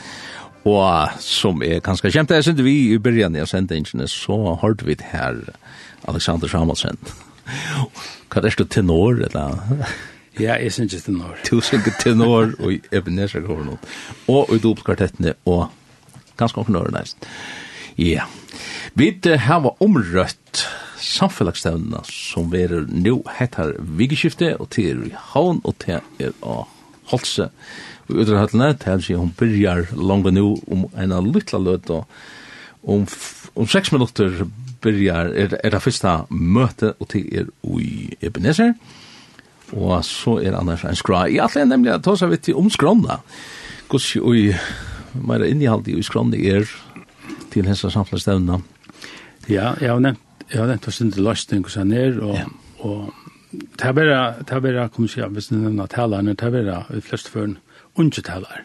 Og 0.64 1.18
som 1.20 1.61
er 1.61 1.83
ganske 1.85 2.09
kjent, 2.09 2.33
jeg 2.33 2.46
sendte 2.46 2.64
vi 2.64 2.94
i 2.94 2.96
byrjan 2.96 3.37
av 3.37 3.51
sendingene, 3.51 4.09
så 4.09 4.55
hørte 4.62 4.88
vi 4.88 4.96
det 4.96 5.11
her 5.11 5.37
Alexander 6.09 6.48
Samuelsen. 6.48 6.96
Hva 8.33 8.40
er 8.40 8.48
det 8.57 8.70
tenor, 8.72 9.20
eller? 9.29 9.61
Ja, 10.40 10.57
jeg 10.57 10.72
synger 10.72 11.05
tenor. 11.05 11.37
Du 11.51 11.61
synger 11.61 11.92
tenor 12.01 12.57
og 12.57 12.88
Ebenezer 12.88 13.44
Kåre 13.44 13.68
nå. 13.68 13.79
Og 14.33 14.57
i 14.57 14.62
dopkvartettene, 14.64 15.37
og 15.44 15.66
ganske 16.40 16.64
okkon 16.64 16.81
næst. 16.96 17.20
Ja. 18.01 18.31
Vi 18.96 19.12
har 19.29 19.74
omrøtt 19.77 20.68
samfellagsstevnene 21.02 22.02
som 22.08 22.52
er 22.56 22.74
nå 22.88 23.20
heter 23.38 23.74
Vigeskifte, 23.78 24.54
og 24.58 24.70
til 24.74 24.90
er 24.90 25.06
i 25.08 25.14
havn, 25.32 25.62
og 25.64 25.78
til 25.84 26.00
er 26.22 26.34
å 26.42 26.64
Holse. 27.08 27.48
Og 28.08 28.22
utre 28.22 28.37
høttene, 28.37 28.74
til 28.76 28.98
er 28.98 29.20
hun 29.20 29.32
begynner 29.37 29.88
langt 29.96 30.28
nå 30.34 30.50
om 30.68 30.87
en 30.92 31.14
av 31.16 31.24
lytla 31.24 31.61
løt, 31.62 31.88
og 31.88 32.04
om, 32.82 33.06
om 33.56 33.68
seks 33.68 33.92
minutter 33.94 34.42
begynner 34.84 35.32
er, 35.32 35.56
er 35.64 35.72
det 35.72 35.82
første 35.82 36.14
møte, 36.28 36.94
og 37.00 37.08
til 37.14 37.24
er 37.32 37.48
i 37.80 38.11
Ebenezer, 38.20 38.74
og 39.72 40.04
så 40.04 40.38
er 40.40 40.56
annars 40.56 40.84
en 40.88 40.96
skra. 40.96 41.26
Jeg 41.28 41.44
alle 41.44 41.64
er 41.64 41.72
nemlig 41.72 41.92
at 41.96 42.04
ta 42.04 42.16
seg 42.16 42.32
vidt 42.32 42.52
om 42.56 42.70
skrona, 42.72 43.20
hvordan 43.88 44.20
jo 44.20 44.37
i 44.37 44.46
meira 45.18 45.48
innihald 45.48 45.88
i 45.88 45.98
skrona 46.04 46.37
er 46.37 46.68
til 47.52 47.68
hensa 47.68 47.90
samfellagstevnene. 47.92 48.61
Ja, 49.48 49.72
jeg 49.80 49.94
har 49.94 50.00
nevnt 50.04 50.28
Ja, 50.54 50.66
den 50.66 50.78
tar 50.78 50.92
sin 50.92 51.12
løsning 51.16 51.64
hos 51.64 51.76
han 51.76 51.92
her, 51.92 52.20
og, 52.24 52.34
ja. 52.34 52.44
og 52.78 53.11
det 53.52 53.84
er 53.84 53.92
bare, 53.92 54.20
det 54.40 54.54
er 54.56 54.61
bare, 54.64 54.88
kommer 54.88 55.12
jeg, 55.16 55.28
hvis 55.28 55.50
du 55.50 55.56
nevner 55.56 55.87
talerne, 55.87 56.34
det 56.34 56.46
er 56.46 56.54
bare, 56.54 56.84
i 56.96 57.00
flest 57.04 57.28
føren, 57.32 57.58
unge 57.96 58.22
taler. 58.24 58.64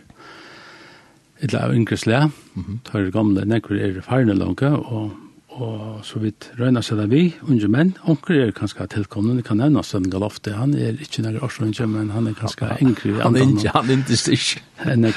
Et 1.44 1.54
av 1.56 1.74
yngre 1.76 1.98
slæ, 1.98 2.26
mm 2.56 2.64
-hmm. 2.64 2.78
tar 2.92 3.12
gamle 3.12 3.46
nekker 3.46 3.76
er 3.76 4.02
farne 4.02 4.34
langt, 4.34 4.62
og, 4.62 5.12
og 5.50 6.00
så 6.04 6.20
vidt 6.20 6.52
røyna 6.60 6.82
seg 6.82 6.98
det 6.98 7.10
vi, 7.10 7.36
unge 7.42 7.68
menn, 7.68 7.98
onker 8.04 8.34
er 8.48 8.52
kanskje 8.52 8.88
tilkommende, 8.88 9.38
det 9.38 9.46
kan 9.46 9.58
nevne 9.58 9.84
Sønn 9.84 10.10
Galofte, 10.10 10.54
han 10.54 10.74
er 10.74 10.96
ikke 11.02 11.22
nærmere 11.22 11.44
årsrønge, 11.44 11.88
men 11.88 12.10
han 12.10 12.28
er 12.28 12.34
kanskje 12.34 12.68
ja, 12.68 12.78
yngre. 12.86 13.24
Han 13.24 13.36
er 13.36 13.42
ikke, 13.42 13.70
han 13.70 13.90
er 13.90 13.98
ikke 13.98 14.18
styrk. 14.18 14.64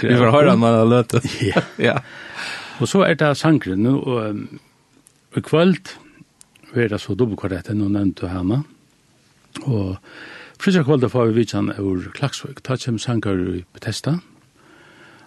Vi 0.02 0.16
får 0.16 0.30
høre 0.30 0.50
han 0.50 0.58
når 0.58 0.78
han 0.78 0.88
løter. 0.88 1.20
Ja. 1.42 1.62
ja. 1.78 1.98
Og 2.80 2.88
så 2.88 3.02
er 3.02 3.14
det 3.14 3.36
sangren, 3.36 3.86
og, 3.86 4.06
og 4.06 4.36
i 5.36 5.40
kvöld, 5.40 5.96
vera 6.76 6.98
så 7.00 7.16
dubbelkorretten 7.16 7.82
og 7.84 7.92
nevnte 7.94 8.30
henne. 8.30 8.62
Og 9.64 9.96
frysja 10.60 10.84
kvalda 10.86 11.10
får 11.12 11.30
vi 11.30 11.40
vitsan 11.40 11.72
ur 11.78 12.10
Klaksvøk. 12.16 12.62
Ta 12.62 12.76
kjem 12.80 13.00
sanger 13.02 13.40
i 13.56 13.64
Bethesda. 13.72 14.18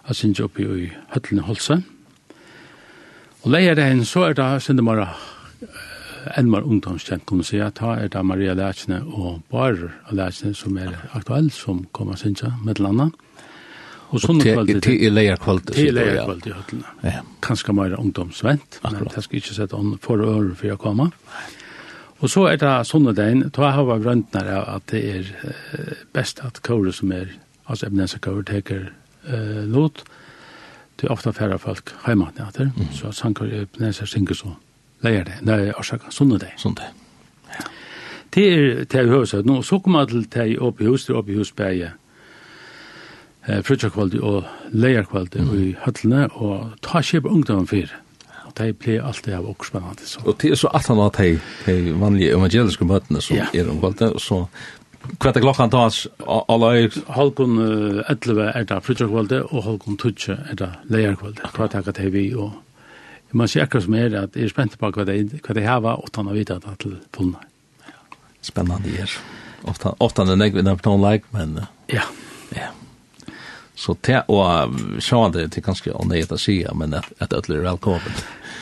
Jeg 0.08 0.16
synes 0.16 0.38
jeg 0.38 0.48
oppi 0.48 0.64
i 0.64 0.90
Høtlen 1.14 1.42
i 1.42 1.46
Holse. 1.46 1.82
Og 3.42 3.52
leier 3.54 3.74
det 3.74 3.84
henne, 3.88 4.04
så 4.04 4.30
er 4.30 4.34
det 4.38 4.48
synes 4.62 4.82
jeg 4.86 5.08
enn 6.36 6.50
mer 6.52 6.66
ungdomskjent, 6.66 7.24
kunne 7.28 7.44
si. 7.46 7.60
Ta 7.74 7.94
er 7.96 8.10
det 8.12 8.22
Maria 8.26 8.54
Lætsne 8.54 9.00
og 9.06 9.42
Bar 9.50 9.78
Lætsne 10.12 10.52
som 10.54 10.76
er 10.78 10.92
aktuell, 11.16 11.50
som 11.50 11.86
kommer 11.92 12.16
synes 12.16 12.42
jeg 12.42 12.52
med 12.64 12.80
landa. 12.80 13.10
Och 14.12 14.20
sån 14.20 14.40
kvalitet. 14.40 14.80
Det 14.80 15.06
är 15.06 15.10
lägre 15.10 15.36
kvalitet. 15.36 15.72
Det 15.74 15.88
är 15.88 15.92
lägre 15.92 16.24
kvalitet 16.24 16.54
Ja. 17.00 17.10
Kanske 17.40 17.72
mer 17.72 18.00
ungdomsvänt. 18.00 18.80
Men 18.82 19.08
det 19.14 19.22
ska 19.22 19.36
inte 19.36 19.54
sätta 19.54 19.76
on 19.76 19.98
för 19.98 20.18
över 20.18 20.54
för 20.54 20.68
jag 20.68 20.78
komma. 20.78 21.10
Och 22.18 22.30
så 22.30 22.46
är 22.46 22.56
det 22.56 22.84
såna 22.84 23.12
den 23.12 23.50
då 23.54 23.62
har 23.62 23.96
vi 23.96 24.04
grönt 24.04 24.34
när 24.34 24.76
att 24.76 24.86
det 24.86 25.10
är 25.10 25.36
bäst 26.12 26.40
att 26.40 26.60
kåre 26.60 26.92
som 26.92 27.12
är 27.12 27.32
alltså 27.64 27.86
ämnes 27.86 28.14
kåre 28.14 28.44
teker 28.44 28.92
eh 29.28 29.66
lot. 29.66 30.04
Det 30.96 31.06
är 31.06 31.12
ofta 31.12 31.32
färre 31.32 31.58
folk 31.58 31.88
hemma 32.02 32.28
där. 32.36 32.70
Så 32.92 33.12
sankar 33.12 33.66
ämnes 33.76 34.02
att 34.02 34.36
så. 34.36 34.56
Lägger 35.00 35.24
det. 35.24 35.38
Nej, 35.40 35.72
orsaka 35.72 36.10
såna 36.10 36.38
det. 36.38 36.52
Sånt 36.56 36.76
det. 36.76 36.90
Ja. 37.48 37.64
Det 38.30 38.54
är 38.54 38.86
det 38.90 39.10
hörs 39.10 39.34
att 39.34 39.46
nu 39.46 39.62
så 39.62 39.80
kommer 39.80 40.06
till 40.06 40.24
till 40.24 40.56
uppe 40.56 40.84
hus 40.84 41.06
till 41.06 41.14
uppe 41.14 41.32
hus 41.32 41.56
berge 41.56 41.92
eh, 43.46 43.62
frutjakvaldi 43.66 44.20
og 44.22 44.44
leierkvaldi 44.72 45.44
mm. 45.44 45.56
i 45.56 45.72
høllene, 45.84 46.28
og 46.34 46.76
ta 46.86 47.02
kjep 47.04 47.28
ungdommen 47.30 47.68
fyrir. 47.70 47.92
Og 48.46 48.56
det 48.58 48.66
alt 48.66 48.88
alltid 49.06 49.34
av 49.36 49.46
og 49.46 49.64
spennende. 49.64 50.06
Så. 50.06 50.20
Og 50.24 50.36
det 50.42 50.50
er 50.50 50.58
så 50.58 50.70
at 50.74 50.86
han 50.90 50.98
har 50.98 51.12
de, 51.18 51.38
de 51.66 51.94
vanlige 52.00 52.34
evangeliske 52.34 52.84
møtene 52.84 53.22
som 53.22 53.36
yeah. 53.36 53.54
er 53.54 53.70
og 54.10 54.20
så 54.20 54.46
Kvart 55.18 55.38
er 55.38 55.40
klokkan 55.40 55.70
tas 55.72 56.02
alle 56.28 56.68
er 56.76 56.96
halkun 57.16 57.54
11 58.04 58.50
er 58.54 58.66
det 58.68 58.80
frutjakvaldi 58.84 59.38
og 59.48 59.62
halkun 59.64 59.96
12 59.96 60.34
er 60.50 60.58
det 60.60 60.68
leierkvaldi. 60.92 61.40
Kvart 61.54 61.74
er 61.74 61.86
det 61.88 62.12
vi 62.12 62.34
og 62.34 62.52
man 63.32 63.48
ser 63.48 63.62
akkurat 63.62 63.84
som 63.84 63.94
er 63.94 64.16
at 64.18 64.36
jeg 64.36 64.44
er 64.44 64.52
spent 64.52 64.76
på 64.78 64.90
hva 64.90 65.06
det, 65.06 65.16
hva 65.46 65.54
de 65.54 65.64
hava 65.64 65.94
og 66.02 66.10
tanna 66.12 66.34
vita 66.34 66.58
det 66.58 66.76
til 66.82 66.98
fullna. 67.14 67.40
Spennende 68.42 68.92
er. 68.98 69.14
Ofta, 69.68 69.94
ofta 70.00 70.22
er 70.22 70.32
det 70.32 70.38
negvinna 70.40 70.74
på 70.76 70.88
noen 70.88 71.04
like, 71.04 71.28
men... 71.32 71.60
Ja. 71.92 72.06
Ja. 72.56 72.70
Så 73.80 73.94
te 74.04 74.18
og 74.28 74.76
sjå 75.00 75.22
det 75.32 75.46
til 75.54 75.64
kanskje 75.64 75.94
å 75.96 76.04
nøye 76.04 76.26
å 76.28 76.36
si, 76.40 76.58
men 76.76 76.92
at, 76.98 77.06
at 77.24 77.32
ødler 77.32 77.62
er 77.62 77.68
velkommen. 77.70 78.18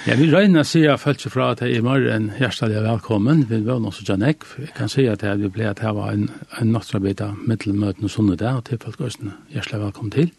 Ja, 0.06 0.14
vi 0.14 0.28
regner 0.30 0.62
sida 0.62 0.94
følt 1.00 1.24
seg 1.24 1.32
fra 1.34 1.48
at 1.56 1.62
jeg 1.64 1.80
er 1.80 1.82
mer 1.86 2.04
enn 2.14 2.28
hjertelig 2.38 2.84
velkommen. 2.84 3.42
Vi 3.50 3.58
var 3.66 3.80
noe 3.82 3.94
så 3.94 4.06
janek. 4.06 4.46
Jeg 4.62 4.70
kan 4.76 4.92
si 4.92 5.08
at 5.10 5.24
vi 5.40 5.50
ble 5.50 5.66
at 5.72 5.82
jeg 5.82 5.96
var 5.96 6.14
en, 6.14 6.28
en 6.60 6.70
nattarbeid 6.70 7.24
av 7.24 7.34
middelmøten 7.50 8.06
og 8.06 8.14
sånne 8.14 8.38
der, 8.38 8.60
og 8.60 8.68
til 8.68 8.78
folk 8.84 9.02
også 9.08 9.32
hjertelig 9.50 9.82
velkommen 9.88 10.14
til. 10.14 10.30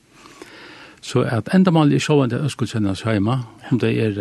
Så 1.04 1.26
at 1.28 1.52
enda 1.56 1.76
mal 1.76 1.92
i 1.92 2.00
sjående 2.00 2.39
øskuldsendas 2.48 3.04
hjemme, 3.04 3.42
om 3.72 3.84
det 3.84 3.92
er 4.00 4.18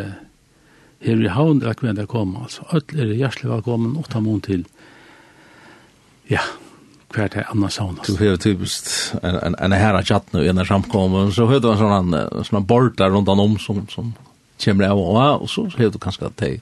her 1.07 1.23
i 1.23 1.31
havn, 1.31 1.62
eller 1.62 1.79
kvinner 1.79 2.11
kommer, 2.11 2.49
altså, 2.49 2.66
ødler 2.75 3.07
er 3.07 3.21
hjertelig 3.23 3.53
velkommen, 3.53 3.94
åtta 4.03 4.18
mån 4.27 4.42
til. 4.42 4.66
Ja, 6.31 6.42
hver 7.14 7.29
det 7.29 7.44
annars 7.51 7.73
saunas. 7.73 8.07
Du 8.07 8.31
har 8.31 8.37
typiskt 8.37 9.14
en, 9.23 9.35
en, 9.35 9.55
en 9.59 9.73
herra 9.73 10.03
chatt 10.03 10.33
nu 10.33 10.47
innan 10.49 10.66
samkommer, 10.66 11.31
så 11.31 11.47
har 11.47 11.61
du 11.61 11.71
en 11.71 11.79
sån 11.79 12.57
här 12.57 12.61
bort 12.61 12.99
där 12.99 13.11
runt 13.11 13.29
om 13.29 13.59
som, 13.59 13.87
som 13.88 14.14
kommer 14.64 14.88
av 14.88 14.99
och, 14.99 15.42
och 15.42 15.51
så 15.51 15.62
har 15.62 15.90
du 15.90 15.99
kanske 15.99 16.27
att 16.27 16.37
det 16.37 16.61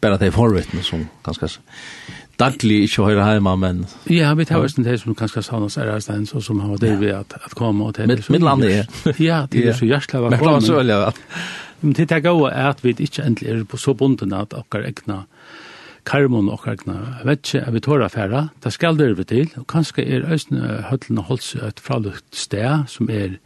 bara 0.00 0.16
det 0.16 0.32
förvittne 0.32 0.82
som 0.82 1.08
ganska 1.24 1.48
daglig 2.36 2.82
inte 2.82 3.02
høyre 3.02 3.22
heima, 3.22 3.56
men 3.56 3.86
ja 4.04 4.34
vi 4.34 4.44
tar 4.44 4.64
oss 4.64 4.74
det 4.74 4.98
som 4.98 5.14
kanskje 5.14 5.42
såna 5.42 5.68
så 5.68 5.80
där 5.80 6.00
stein, 6.00 6.26
så 6.26 6.40
som 6.40 6.60
har 6.60 6.78
det 6.78 6.96
vi 6.96 7.10
att 7.12 7.32
att 7.32 7.54
komma 7.54 7.84
och 7.84 7.94
till 7.94 8.06
med 8.28 8.42
landet 8.42 8.88
ja 9.18 9.46
det 9.50 9.64
er 9.64 9.72
så 9.72 9.86
jäkla 9.86 10.20
vad 10.20 10.38
kommer 10.38 10.60
så 10.60 10.82
ja 10.82 11.12
men 11.80 11.92
det 11.92 12.06
tar 12.06 12.20
gå 12.20 12.46
at 12.46 12.84
vi 12.84 12.90
inte 12.90 13.22
äntligen 13.22 13.66
på 13.66 13.76
så 13.76 13.94
bunden 13.94 14.32
at 14.32 14.52
och 14.52 14.74
egna 14.74 15.24
karmon 16.08 16.48
og 16.52 16.62
kagna. 16.64 16.98
Vet 17.28 17.52
av 17.52 17.60
jeg 17.60 17.74
vil 17.74 17.84
tåra 17.84 18.08
færa, 18.12 18.46
det 18.64 18.72
skal 18.74 18.98
det 18.98 19.10
over 19.12 19.28
til, 19.28 19.50
og 19.60 19.66
kanskje 19.70 20.04
er 20.06 20.28
Østene 20.34 20.80
Høtlen 20.88 21.20
og 21.20 21.28
Holtz 21.32 21.54
et 21.56 21.82
fralukt 21.84 22.28
sted 22.36 22.88
som 22.88 23.10
er, 23.12 23.36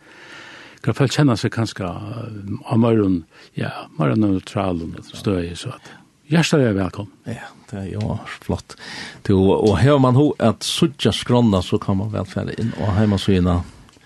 kan 0.83 0.97
folk 0.99 1.15
kjenne 1.15 1.37
seg 1.39 1.53
kanskje 1.55 1.89
av 1.89 2.79
morgen, 2.79 3.25
ja, 3.59 3.73
morgen 3.99 4.25
neutral 4.25 4.83
og 4.87 5.03
støy, 5.13 5.53
så 5.59 5.75
at 5.77 5.99
Hjertelig 6.33 6.65
er 6.71 6.77
velkommen. 6.79 7.13
Ja, 7.29 7.49
det 7.69 7.77
er 7.77 7.89
jo 7.93 8.15
flott. 8.41 8.77
Du, 9.27 9.35
og 9.37 9.75
her 9.83 9.99
man 10.01 10.17
ho 10.17 10.31
at 10.41 10.65
suttja 10.65 11.11
skronna, 11.13 11.61
så 11.61 11.77
kan 11.83 11.99
man 11.99 12.09
velfære 12.15 12.55
inn 12.63 12.71
og 12.79 12.95
heimasøyna. 12.97 13.59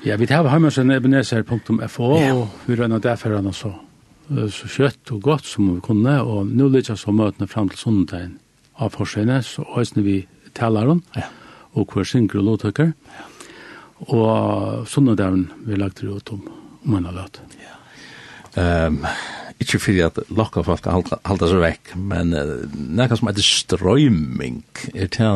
Ja, 0.03 0.17
vi 0.19 0.27
tar 0.27 0.49
heimasøyna 0.51 0.97
ebenezer.fo, 0.99 2.09
ja. 2.19 2.33
og 2.35 2.65
vi 2.67 2.81
rønner 2.81 3.05
derfor 3.05 3.37
han 3.37 3.53
så 3.55 3.77
så 4.27 4.67
kjøtt 4.67 5.13
og 5.15 5.21
godt 5.23 5.47
som 5.47 5.69
vi 5.71 5.81
kunne, 5.85 6.17
og 6.23 6.49
nå 6.51 6.67
ligger 6.75 6.99
så 6.99 7.13
møtene 7.15 7.47
frem 7.47 7.69
til 7.71 7.79
sonnetagen 7.79 8.33
av 8.83 8.93
forskjellene, 8.97 9.41
så 9.45 9.65
høysene 9.75 10.05
vi 10.07 10.19
taler 10.57 10.93
om, 10.93 11.03
ja. 11.17 11.29
og 11.77 11.93
hver 11.93 12.07
synger 12.09 12.41
og 12.41 12.51
lovtøkker. 12.51 12.93
Ja. 12.93 13.31
Og 14.13 14.85
sånn 14.91 15.09
er 15.13 15.17
det 15.19 15.31
vi 15.65 15.79
lagt 15.81 16.03
det 16.03 16.13
ut 16.13 16.33
om, 16.35 16.45
om 16.85 16.99
en 16.99 17.09
av 17.09 17.17
løt. 17.17 17.41
Ja. 17.63 17.75
Um, 18.57 19.03
ikke 19.61 19.81
fordi 19.81 20.03
at 20.05 20.19
lokka 20.33 20.63
folk 20.65 20.87
halda 20.89 21.49
seg 21.49 21.63
vekk, 21.63 21.95
men 21.97 22.33
uh, 22.37 22.65
nekka 22.73 23.19
som 23.19 23.31
heter 23.31 23.45
strøyming, 23.45 24.63
er 24.93 25.09
det 25.13 25.33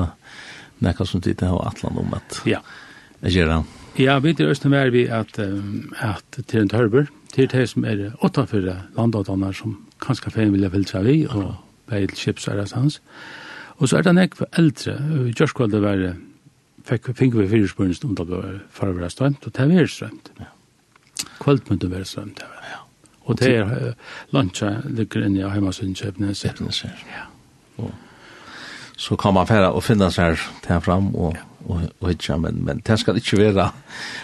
nekka 0.84 1.06
som 1.08 1.24
tid 1.24 1.44
har 1.44 1.68
atlan 1.68 2.00
om 2.00 2.16
at 2.16 2.40
ja. 2.48 2.60
jeg 3.24 3.40
gjør 3.40 3.54
det. 3.54 3.60
Ja, 4.00 4.18
vi 4.22 4.32
er 4.32 4.52
østene 4.52 4.76
mer 4.76 4.92
vi 4.92 5.06
at, 5.12 5.40
um, 5.40 5.90
at 6.00 6.40
til 6.46 6.62
en 6.62 6.72
tørber, 6.72 7.08
til 7.32 7.48
det 7.52 7.66
som 7.70 7.84
er 7.88 8.10
åttafyrre 8.20 8.76
for 8.94 9.52
som 9.56 9.76
kanskje 10.00 10.32
fein 10.34 10.52
vilja 10.52 10.68
jeg 10.68 10.72
fylle 10.76 10.92
seg 10.92 11.04
vi, 11.04 11.18
og 11.28 11.69
vei 11.90 12.06
til 12.06 12.18
skipsarrest 12.18 12.76
hans. 12.76 13.00
Og 13.80 13.88
så 13.88 13.98
er 13.98 14.06
det 14.06 14.14
nekk 14.16 14.36
eldre, 14.58 14.96
i 15.26 15.32
Gjørskvalde 15.32 15.80
var 15.82 15.96
det, 16.00 16.14
fikk, 16.88 17.12
fikk 17.16 17.36
vi 17.38 17.48
fyrir 17.48 17.68
fyrspørens 17.68 18.04
om 18.04 18.14
det 18.18 18.28
var 18.28 18.60
for 18.74 18.92
å 18.92 18.96
være 18.96 19.10
strømt, 19.12 19.46
og 19.46 19.56
det 19.56 19.64
er 19.64 19.72
var 19.72 19.90
strømt. 19.90 20.32
Ja. 20.40 20.50
Kvalt 21.40 21.70
måtte 21.70 21.90
være 21.90 22.08
strømt, 22.08 22.40
det 22.40 22.48
var. 22.48 22.70
Ja. 22.70 22.80
Og 23.30 23.38
det 23.38 23.50
er 23.56 23.68
uh, 23.70 24.14
lunsja 24.34 24.72
ligger 24.88 25.26
inne 25.26 25.44
i 25.44 25.50
Heimasund 25.52 25.96
Kjøpnes. 25.96 26.42
Kjøpnes, 26.44 26.84
ja. 26.84 27.26
ja. 27.78 27.90
Så 29.00 29.16
kan 29.16 29.32
man 29.34 29.48
fære 29.48 29.70
og 29.72 29.84
finne 29.84 30.10
seg 30.12 30.36
her 30.68 30.82
fram 30.84 31.14
og 31.14 31.36
ja 31.36 31.46
og 31.68 32.08
hitja, 32.08 32.36
men, 32.40 32.60
men 32.64 32.80
det 32.86 32.96
skal 33.00 33.18
ikke 33.20 33.38
være, 33.38 33.66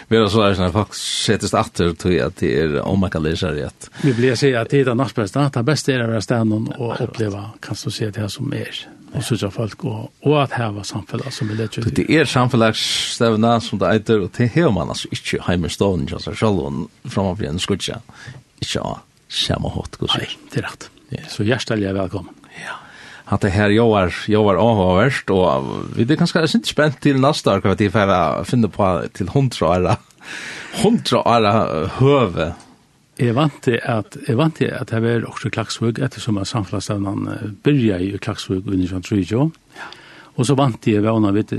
være 0.09 0.29
så 0.33 0.43
der, 0.47 0.61
at 0.67 0.75
folk 0.75 0.95
settes 0.97 1.53
atter 1.57 1.93
til 1.99 2.17
at 2.23 2.37
det 2.41 2.51
er 2.57 2.77
omakalæsere 2.81 3.67
at... 3.67 3.89
Vi 4.03 4.13
blir 4.17 4.33
å 4.33 4.39
si 4.39 4.53
at 4.57 4.71
det 4.71 4.81
er 4.81 4.91
det 4.91 4.95
norsk 4.97 5.19
beste, 5.19 5.43
det 5.53 5.65
beste 5.67 5.93
er 5.93 6.05
å 6.05 6.11
være 6.11 6.23
stedet 6.25 6.61
og 6.77 7.03
oppleve, 7.07 7.43
kan 7.63 7.79
du 7.83 7.91
si, 7.93 8.09
det 8.13 8.29
som 8.33 8.55
er, 8.57 8.81
og 9.13 9.27
sørge 9.27 9.51
folk, 9.53 9.85
og, 9.87 10.09
og 10.25 10.39
at 10.41 10.57
her 10.57 10.73
var 10.75 10.87
samfunnet 10.87 11.35
som 11.35 11.53
er 11.53 11.61
lett 11.61 11.77
ut. 11.77 11.91
Det 11.99 12.07
er 12.09 12.27
samfunnsstevna 12.29 13.53
som 13.63 13.83
det 13.83 13.93
eiter, 13.93 14.25
og 14.25 14.33
det 14.37 14.49
har 14.57 14.73
man 14.75 14.95
altså 14.95 15.11
ikke 15.13 15.43
hjemme 15.45 15.71
stående 15.71 16.11
til 16.11 16.25
seg 16.25 16.41
selv, 16.41 16.65
og 16.65 17.13
framfor 17.13 17.51
en 17.51 17.61
skutja, 17.61 18.01
ikke 18.63 18.83
av 18.83 18.99
samme 19.27 19.71
hatt, 19.75 20.01
god 20.01 20.13
sier. 20.15 20.25
Nei, 20.25 20.51
det 20.53 20.63
er 20.63 20.69
rett. 20.69 20.91
Så 21.31 21.45
hjertelig 21.47 21.87
er 21.87 21.95
velkommen. 21.95 22.35
Ja 22.57 22.81
att 23.29 23.41
det 23.41 23.49
här 23.49 23.69
joar 23.69 24.13
joar 24.27 24.55
avhörst 24.55 25.29
och 25.29 25.63
vi 25.95 26.03
det 26.03 26.17
kanske 26.17 26.39
är 26.39 26.55
inte 26.55 26.67
spänt 26.67 27.01
till 27.01 27.19
nästa 27.21 27.55
år 27.55 27.61
kan 27.61 27.75
vi 27.75 27.89
få 27.89 28.43
finna 28.45 28.67
på 28.67 29.03
till 29.13 29.29
hundra 29.29 29.67
år. 29.67 29.95
hundra 30.83 31.19
år 31.19 31.87
höve. 31.87 32.53
Jeg 33.19 33.33
vant 33.35 33.61
til 33.61 33.79
at, 33.83 34.17
jeg 34.27 34.37
vant 34.37 34.55
til 34.55 34.65
at 34.65 34.91
jeg 34.91 35.01
var 35.01 35.15
også 35.15 35.27
också 35.27 35.49
klaxvåg 35.49 35.99
eftersom 35.99 36.37
att 36.37 36.47
samfällsstövnan 36.47 37.57
började 37.63 38.03
i 38.03 38.17
klaxvåg 38.17 38.57
under 38.57 38.83
1930. 38.83 39.25
Ja. 39.31 39.49
Och 40.35 40.47
så 40.47 40.55
vant 40.55 40.81
til 40.81 40.93
jag 40.93 41.01
vana 41.01 41.31
vid 41.31 41.53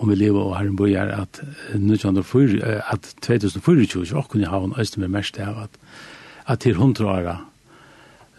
om 0.00 0.08
vi 0.08 0.14
lever 0.14 0.40
og 0.40 0.56
herren 0.56 0.76
bøyer 0.76 1.10
at 1.12 1.40
1904, 1.74 2.82
at 2.92 3.14
2024 3.22 4.06
så 4.06 4.22
kunne 4.28 4.42
jeg 4.42 4.50
ha 4.50 4.64
en 4.64 4.74
østene 4.78 5.08
med 5.08 5.18
mest 5.18 5.38
av 5.38 5.62
at, 5.62 5.70
at 6.46 6.60
til 6.60 6.74
hundra 6.74 7.06
åra 7.06 7.36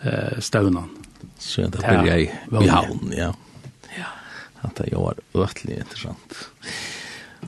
eh, 0.03 0.39
støvnene 0.39 1.00
Så 1.39 1.67
det 1.71 1.81
blir 1.83 2.07
jeg 2.09 2.29
i 2.31 2.67
havn, 2.71 3.11
ja. 3.15 3.31
Ja. 3.97 4.09
At 4.65 4.77
det 4.77 4.93
var 4.93 5.19
øtlig 5.33 5.79
interessant. 5.81 6.37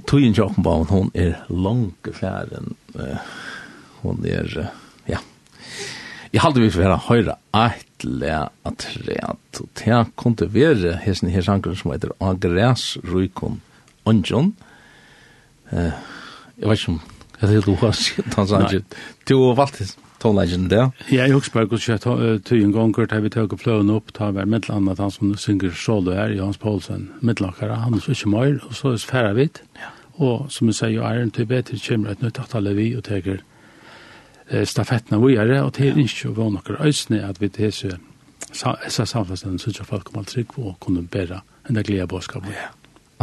Tøyen 0.10 0.34
Jokkenbaum, 0.34 0.88
hun 0.90 1.12
er 1.14 1.44
langt 1.50 2.10
færen. 2.18 2.74
Hun 4.02 4.26
er, 4.26 4.50
ja. 5.08 5.20
Jeg 6.34 6.42
halde 6.42 6.64
vi 6.64 6.72
for 6.74 6.90
å 6.90 6.98
høyre 7.08 7.36
eitle 7.54 8.40
at 8.66 8.88
rett. 9.06 9.62
Og 9.62 9.70
det 9.78 10.00
kunne 10.20 10.50
være 10.50 10.96
hesten 11.06 11.30
her 11.30 11.46
sangren 11.46 11.78
som 11.78 11.94
heter 11.94 12.16
Agres 12.20 12.96
Rykon 13.06 13.60
Onjon. 14.10 14.50
Jeg 15.72 15.94
vet 16.70 16.80
ikke 16.82 16.96
om, 16.96 17.02
jeg 17.38 17.46
er 17.48 17.54
ikke 17.60 17.70
du 17.70 17.78
har 17.86 17.94
sett 17.98 18.36
han 18.40 18.50
sangren. 18.50 18.90
Du 19.30 19.36
har 19.38 19.56
valgt 19.62 19.80
det 19.84 19.94
tonelagen 20.24 20.70
der. 20.72 20.90
Ja, 21.12 21.28
jeg 21.28 21.36
husker 21.36 21.60
bare 21.60 21.70
hvordan 21.72 21.94
jeg 21.94 22.02
tog 22.02 22.58
en 22.58 22.74
gang 22.74 22.96
hvor 22.96 23.22
vi 23.22 23.30
tog 23.30 23.56
fløen 23.60 23.92
opp, 23.94 24.14
ta 24.16 24.32
hver 24.32 24.48
mitt 24.50 24.70
annet, 24.72 25.00
han 25.00 25.12
som 25.12 25.36
synger 25.38 25.76
solo 25.76 26.16
her, 26.16 26.34
Jans 26.34 26.58
Poulsen, 26.58 27.10
mittlakere, 27.22 27.76
han 27.84 27.94
er 27.94 28.10
ikke 28.10 28.30
mer, 28.32 28.60
og 28.68 28.76
så 28.76 28.88
er 28.88 28.98
det 28.98 29.10
færre 29.10 29.36
vidt. 29.36 29.64
Og 30.22 30.52
som 30.54 30.70
jeg 30.70 30.78
sier, 30.78 31.02
er 31.02 31.22
en 31.22 31.32
til 31.34 31.50
bedre 31.50 31.80
kommer 31.88 32.14
et 32.14 32.22
nytt 32.22 32.40
at 32.40 32.56
alle 32.56 32.76
vi 32.78 32.92
og 32.96 33.04
teker 33.04 33.42
eh, 34.50 34.66
stafettene 34.66 35.20
er, 35.34 35.56
og 35.64 35.74
til 35.74 35.98
ikke 35.98 36.30
å 36.30 36.38
være 36.38 36.54
noen 36.58 36.88
øsne 36.88 37.24
at 37.26 37.42
vi 37.42 37.50
til 37.50 37.74
så 37.74 37.98
så 38.54 39.06
samfunnet 39.06 39.62
så 39.62 39.72
ikke 39.72 39.86
folk 39.86 40.10
alt 40.16 40.28
trygg 40.30 40.52
og 40.60 40.76
kunne 40.80 41.08
bære 41.08 41.40
en 41.70 41.76
del 41.76 41.84
glede 41.84 42.08
bådskapet. 42.08 42.54
Ja 42.54 42.70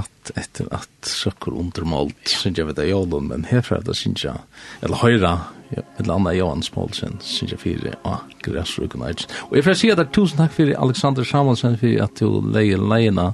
at 0.00 0.32
etter 0.38 0.68
at 0.74 1.08
søkker 1.08 1.54
undermålt, 1.56 2.28
synes 2.28 2.58
jeg 2.58 2.68
vet 2.68 2.78
jeg 2.82 2.92
jålen, 2.92 3.28
men 3.30 3.46
herfra 3.48 3.80
det 3.84 3.96
synes 3.98 4.24
jeg, 4.24 4.44
eller 4.84 5.00
høyre, 5.02 5.32
Ja, 5.70 5.84
et 5.84 6.00
eller 6.02 6.16
annet 6.16 6.38
Johan 6.40 6.64
Smolsen, 6.66 7.18
synes 7.22 7.52
jeg 7.54 7.60
fire, 7.62 7.92
og 8.02 8.32
græsrukken 8.42 9.04
er 9.06 9.14
Og 9.50 9.56
jeg 9.56 9.64
får 9.64 9.76
si 9.78 9.90
at 9.92 10.00
det 10.00 10.06
er 10.08 10.14
tusen 10.16 10.40
takk 10.40 10.56
for 10.56 10.72
Alexander 10.82 11.24
Samuelsen 11.24 11.78
for 11.78 12.02
at 12.06 12.22
du 12.22 12.40
leier 12.42 12.82
leiene 12.82 13.32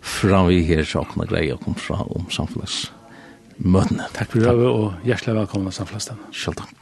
fra 0.00 0.42
vi 0.48 0.60
her 0.68 0.84
så 0.84 1.00
sjåkna 1.00 1.28
greie 1.30 1.56
å 1.56 1.62
komme 1.62 1.80
fra 1.80 2.02
om 2.04 2.28
samfunnsmøtene. 2.28 4.10
Takk 4.12 4.36
for 4.36 4.44
det, 4.44 4.68
og 4.68 5.08
hjertelig 5.08 5.40
velkommen 5.40 5.72
til 5.72 5.80
samfunnsmøtene. 5.80 6.36
Selv 6.36 6.60
takk. 6.60 6.79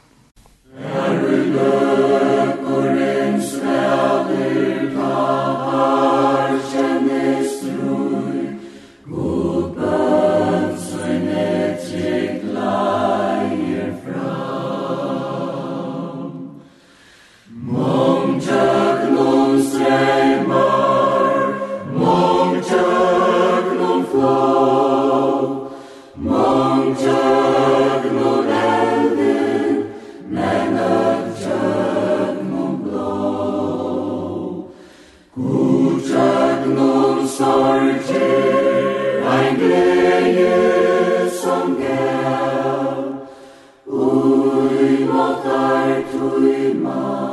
more. 46.89 47.28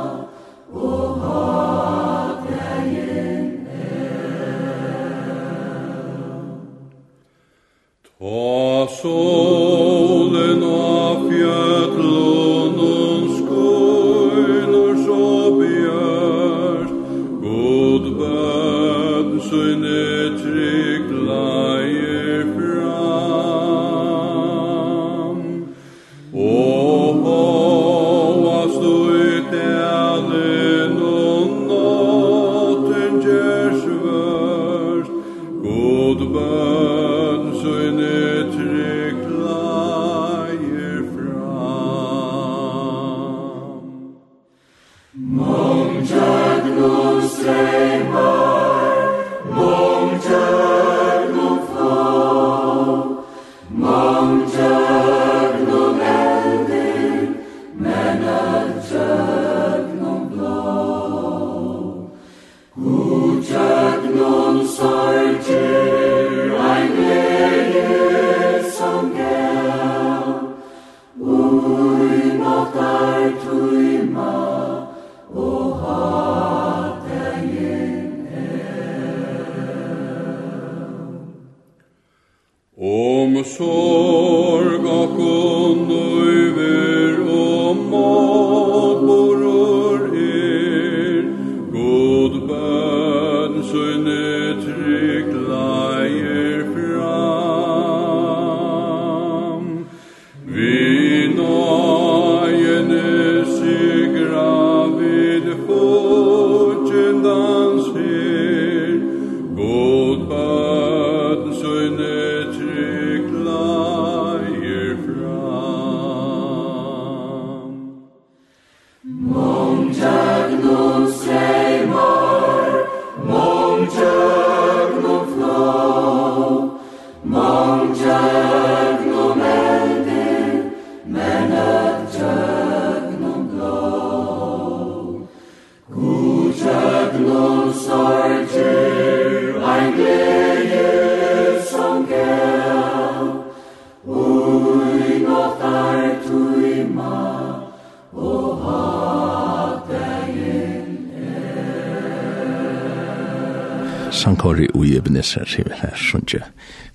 leser, 155.27 155.47
sier 155.49 155.67
vi 155.67 155.75
her, 155.81 155.95
sånn 155.99 156.23
ikke, 156.23 156.45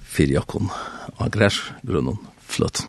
fyrir 0.01 0.39
jokken 0.41 0.71
av 1.19 1.29
græsgrunnen 1.35 2.21
fløtten. 2.49 2.81